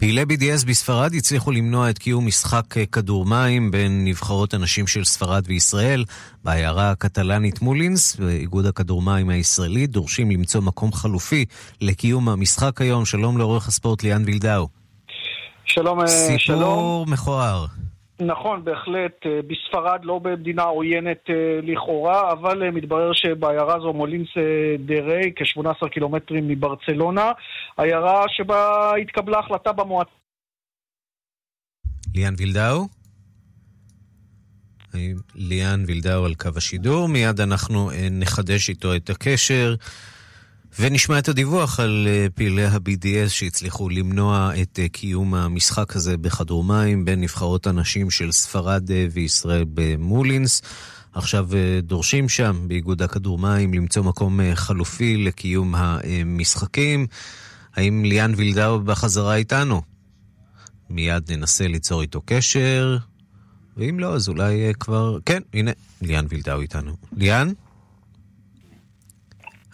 [0.01, 5.03] פעילי BDS בספרד הצליחו למנוע את קיום משחק אה, כדור מים בין נבחרות הנשים של
[5.03, 6.05] ספרד וישראל.
[6.43, 11.45] בעיירה הקטלנית מולינס ואיגוד הכדור מים הישראלי דורשים למצוא מקום חלופי
[11.81, 13.05] לקיום המשחק היום.
[13.05, 14.67] שלום לעורך הספורט ליאן וילדאו.
[15.65, 17.13] שלום, אה, סיפור שלום.
[17.13, 17.65] מכוער.
[18.25, 19.25] נכון, בהחלט.
[19.25, 24.27] אה, בספרד, לא במדינה עוינת אה, לכאורה, אבל אה, מתברר שבעיירה זו מולינס
[24.85, 27.31] דה ריי, כ-18 קילומטרים מברצלונה,
[27.77, 30.11] עיירה שבה התקבלה החלטה במועצה.
[32.15, 32.87] ליאן וילדאו?
[35.35, 39.75] ליאן וילדאו על קו השידור, מיד אנחנו נחדש איתו את הקשר.
[40.79, 46.63] ונשמע את הדיווח על אה, פעילי ה-BDS שהצליחו למנוע את אה, קיום המשחק הזה בכדור
[46.63, 50.61] מים בין נבחרות הנשים של ספרד אה, וישראל במולינס.
[51.13, 51.47] עכשיו
[51.83, 57.07] דורשים שם באיגוד הכדור מים למצוא מקום חלופי לקיום המשחקים.
[57.75, 59.81] האם ליאן וילדאו בחזרה איתנו?
[60.89, 62.97] מיד ננסה ליצור איתו קשר,
[63.77, 65.17] ואם לא, אז אולי כבר...
[65.25, 66.95] כן, הנה, ליאן וילדאו איתנו.
[67.17, 67.51] ליאן?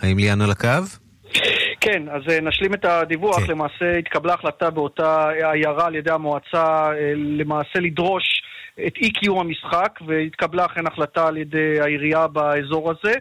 [0.02, 0.84] האם ליאן על הקו?
[1.82, 3.40] כן, אז אה, נשלים את הדיווח.
[3.40, 3.52] כן.
[3.52, 8.24] למעשה התקבלה החלטה באותה עיירה על ידי המועצה אה, למעשה לדרוש
[8.86, 13.14] את אי קיום המשחק, והתקבלה אכן החלטה על ידי העירייה באזור הזה.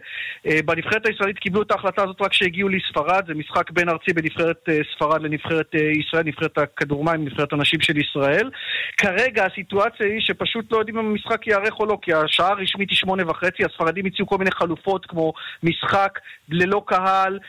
[0.45, 4.69] אה, בנבחרת הישראלית קיבלו את ההחלטה הזאת רק כשהגיעו לספרד, זה משחק בין ארצי בנבחרת
[4.69, 8.49] אה, ספרד לנבחרת אה, ישראל, נבחרת הכדורמים, נבחרת הנשים של ישראל.
[8.97, 12.97] כרגע הסיטואציה היא שפשוט לא יודעים אם המשחק ייערך או לא, כי השעה הרשמית היא
[12.97, 15.33] שמונה וחצי, הספרדים הציעו כל מיני חלופות כמו
[15.63, 17.39] משחק ללא קהל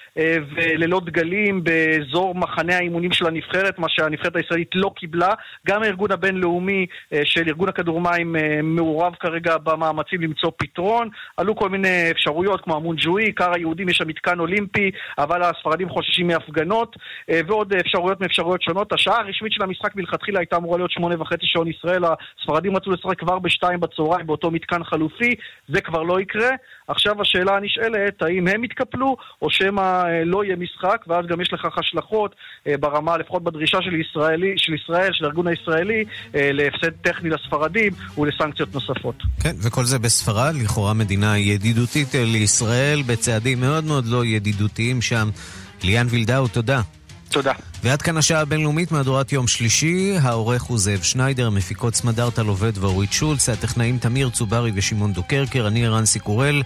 [0.56, 5.34] וללא דגלים באזור מחנה האימונים של הנבחרת, מה שהנבחרת הישראלית לא קיבלה.
[5.66, 6.86] גם הארגון הבינלאומי
[7.24, 11.08] של ארגון הכדור מים אה, מעורב כרגע במאמצים למצוא פתרון.
[11.36, 16.26] עלו כל מיני אפשרויות כמו המונג'וי, עיקר היהודים יש שם מתקן אולימפי, אבל הספרדים חוששים
[16.26, 16.96] מהפגנות,
[17.30, 18.92] אה, ועוד אפשרויות מאפשרויות שונות.
[18.92, 23.18] השעה הרשמית של המשחק מלכתחילה הייתה אמורה להיות שמונה וחצי שעון ישראל, הספרדים רצו לשחק
[23.18, 25.34] כבר בשתיים בצהריים באותו מתקן חלופי,
[25.68, 26.50] זה כבר לא יקרה.
[26.88, 31.52] עכשיו השאלה הנשאלת, האם הם יתקפלו, או שמא אה, לא יהיה משחק, ואז גם יש
[31.52, 32.34] לכך השלכות
[32.80, 37.87] ברמה, לפחות בדרישה של, ישראלי, של ישראל, של הארגון הישראלי, להפסד טכני לספרדים.
[37.90, 39.22] כספים ולסנקציות נוספות.
[39.40, 45.30] כן, וכל זה בספרד, לכאורה מדינה ידידותית לישראל, בצעדים מאוד מאוד לא ידידותיים שם.
[45.82, 46.80] ליאן וילדאו, תודה.
[47.30, 47.52] תודה.
[47.82, 50.14] ועד כאן השעה הבינלאומית, מהדורת יום שלישי.
[50.22, 55.88] העורך הוא זאב שניידר, מפיקות סמדארטה לובד ואורית שולץ, הטכנאים תמיר צוברי ושמעון דוקרקר, אני
[55.88, 56.62] רנסי קורל.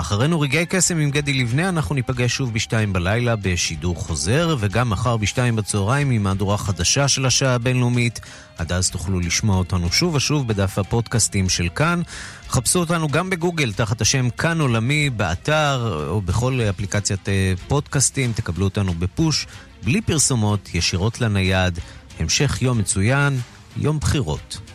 [0.00, 5.16] אחרינו רגעי קסם עם גדי לבנה, אנחנו ניפגש שוב בשתיים בלילה בשידור חוזר, וגם מחר
[5.16, 8.20] בשתיים בצהריים עם מהדורה חדשה של השעה הבינלאומית.
[8.58, 12.02] עד אז תוכלו לשמוע אותנו שוב ושוב בדף הפודקאסטים של כאן.
[12.48, 18.32] חפשו אותנו גם בגוגל תחת השם כאן עולמי, באתר או בכל אפליקציית אה, פודקאסטים.
[18.32, 19.46] תקבלו אותנו בפוש,
[19.84, 21.78] בלי פרסומות, ישירות לנייד.
[22.18, 23.40] המשך יום מצוין,
[23.76, 24.69] יום בחירות.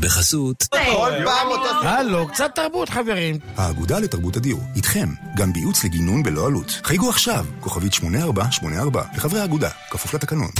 [0.00, 0.64] בחסות.
[0.70, 1.88] כל פעם אותו...
[1.88, 3.38] הלו, קצת תרבות, חברים.
[3.56, 6.80] האגודה לתרבות הדיור, איתכם, גם בייעוץ לגינון בלא עלות.
[6.84, 10.50] חייגו עכשיו, כוכבית 8484, לחברי האגודה, כפוף לתקנון.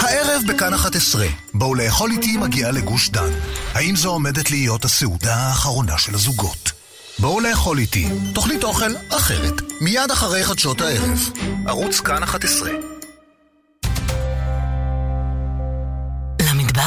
[0.00, 3.30] הערב בכאן 11, בואו לאכול איתי מגיעה לגוש דן.
[3.74, 6.72] האם זו עומדת להיות הסעודה האחרונה של הזוגות?
[7.18, 11.30] בואו לאכול איתי, תוכנית אוכל אחרת, מיד אחרי חדשות הערב.
[11.66, 12.91] ערוץ כאן 11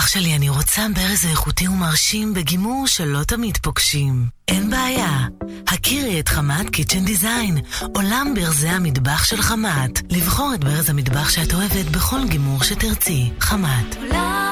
[0.06, 4.26] למטבח שלי אני רוצה ברז איכותי ומרשים בגימור שלא תמיד פוגשים.
[4.47, 5.28] אין בעיה.
[5.68, 7.58] הכירי את חמת קיצ'ן דיזיין,
[7.95, 10.01] עולם ברזי המטבח של חמת.
[10.10, 13.32] לבחור את ברז המטבח שאת אוהבת בכל גימור שתרצי.
[13.39, 13.95] חמת.
[13.95, 14.45] עולם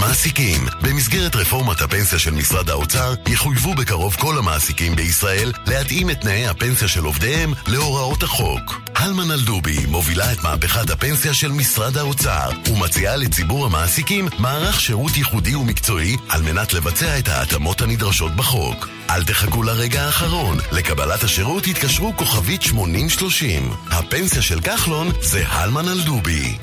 [0.00, 6.46] מעסיקים, במסגרת רפורמת הפנסיה של משרד האוצר, יחויבו בקרוב כל המעסיקים בישראל להתאים את תנאי
[6.46, 8.80] הפנסיה של עובדיהם להוראות החוק.
[8.94, 15.54] הלמן אלדובי מובילה את מהפכת הפנסיה של משרד האוצר, ומציעה לציבור המעסיקים מערך שירות ייחודי
[15.54, 18.88] ומקצועי על מנת לבצע את ההתאמות הנדרשות בחוק.
[19.10, 23.70] אל תחכו לרגע האחרון, לקבלת השירות התקשרו כוכבית 8030.
[23.90, 26.58] הפנסיה של כחלון זה הלמן אלדובי.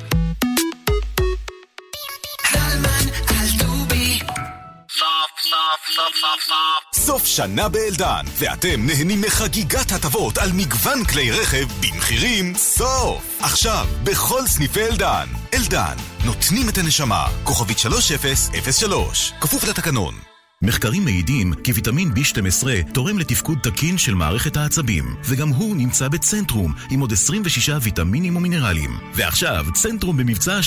[6.94, 13.40] סוף שנה באלדן, ואתם נהנים מחגיגת הטבות על מגוון כלי רכב במחירים סוף!
[13.40, 15.28] עכשיו, בכל סניפי אלדן.
[15.54, 15.96] אלדן,
[16.26, 17.28] נותנים את הנשמה.
[17.44, 20.14] כוכבית 3003, כפוף לתקנון.
[20.62, 26.74] מחקרים מעידים כי ויטמין B12 תורם לתפקוד תקין של מערכת העצבים, וגם הוא נמצא בצנטרום,
[26.90, 28.98] עם עוד 26 ויטמינים ומינרלים.
[29.14, 30.60] ועכשיו, צנטרום במבצע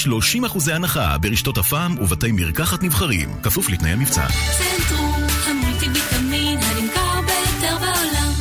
[0.53, 4.27] 30% הנחה ברשתות הפעם ובתי מרקחת נבחרים, כפוף לתנאי המבצע.
[4.29, 8.33] צנטרום, המולטי ויטמין הנמכר ביותר בעולם.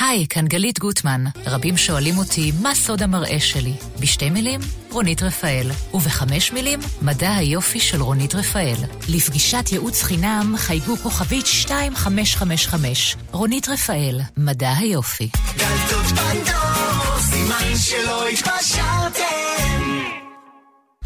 [0.00, 1.24] היי, כאן גלית גוטמן.
[1.46, 3.72] רבים שואלים אותי, מה סוד המראה שלי?
[4.00, 4.60] בשתי מילים,
[4.90, 5.70] רונית רפאל.
[5.94, 8.76] ובחמש מילים, מדע היופי של רונית רפאל.
[9.08, 13.16] לפגישת ייעוץ חינם, חייגו כוכבית 2555.
[13.32, 15.28] רונית רפאל, מדע היופי.
[15.56, 19.85] דלתות פנדור, סימן שלא התפשרתם.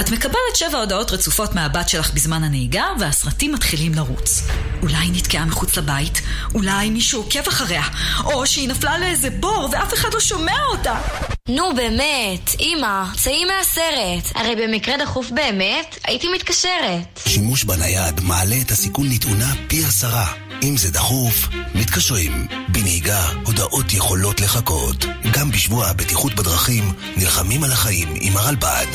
[0.01, 4.43] את מקבלת שבע הודעות רצופות מהבת שלך בזמן הנהיגה, והסרטים מתחילים לרוץ.
[4.83, 6.23] אולי היא נתקעה מחוץ לבית,
[6.55, 7.83] אולי מישהו עוקב אחריה,
[8.25, 11.01] או שהיא נפלה לאיזה בור ואף אחד לא שומע אותה.
[11.49, 14.33] נו באמת, אמא, צאי מהסרט.
[14.35, 17.21] הרי במקרה דחוף באמת, הייתי מתקשרת.
[17.27, 20.33] שימוש בנייד מעלה את הסיכון לתאונה פי עשרה.
[20.63, 22.47] אם זה דחוף, מתקשרים.
[22.69, 25.05] בנהיגה, הודעות יכולות לחכות.
[25.33, 28.87] גם בשבוע הבטיחות בדרכים, נלחמים על החיים עם הרלב"ד.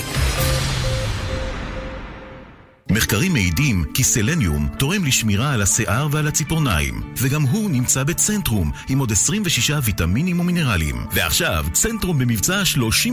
[2.92, 9.00] מחקרים מעידים כי סלניום תורם לשמירה על השיער ועל הציפורניים, וגם הוא נמצא בצנטרום, עם
[9.00, 10.96] עוד 26 ויטמינים ומינרלים.
[11.12, 12.62] ועכשיו, צנטרום במבצע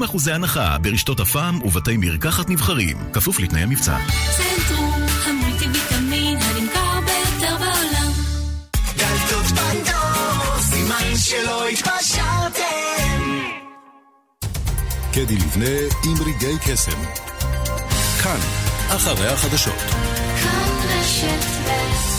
[0.03, 3.99] 30% הנחה ברשתות הפעם ובתי מרקחת נבחרים, כפוף לתנאי המבצע.
[4.37, 8.13] צנטרום, המולטי ויטמין הנמכר ביותר בעולם.
[8.97, 12.63] דלתות פנדור, סימן שלא התפשרתם.
[15.13, 16.99] קדי לבנה עם רגעי קסם.
[18.23, 18.62] כאן,
[18.97, 19.79] אחרי החדשות.
[20.43, 22.12] כאן רשת ב'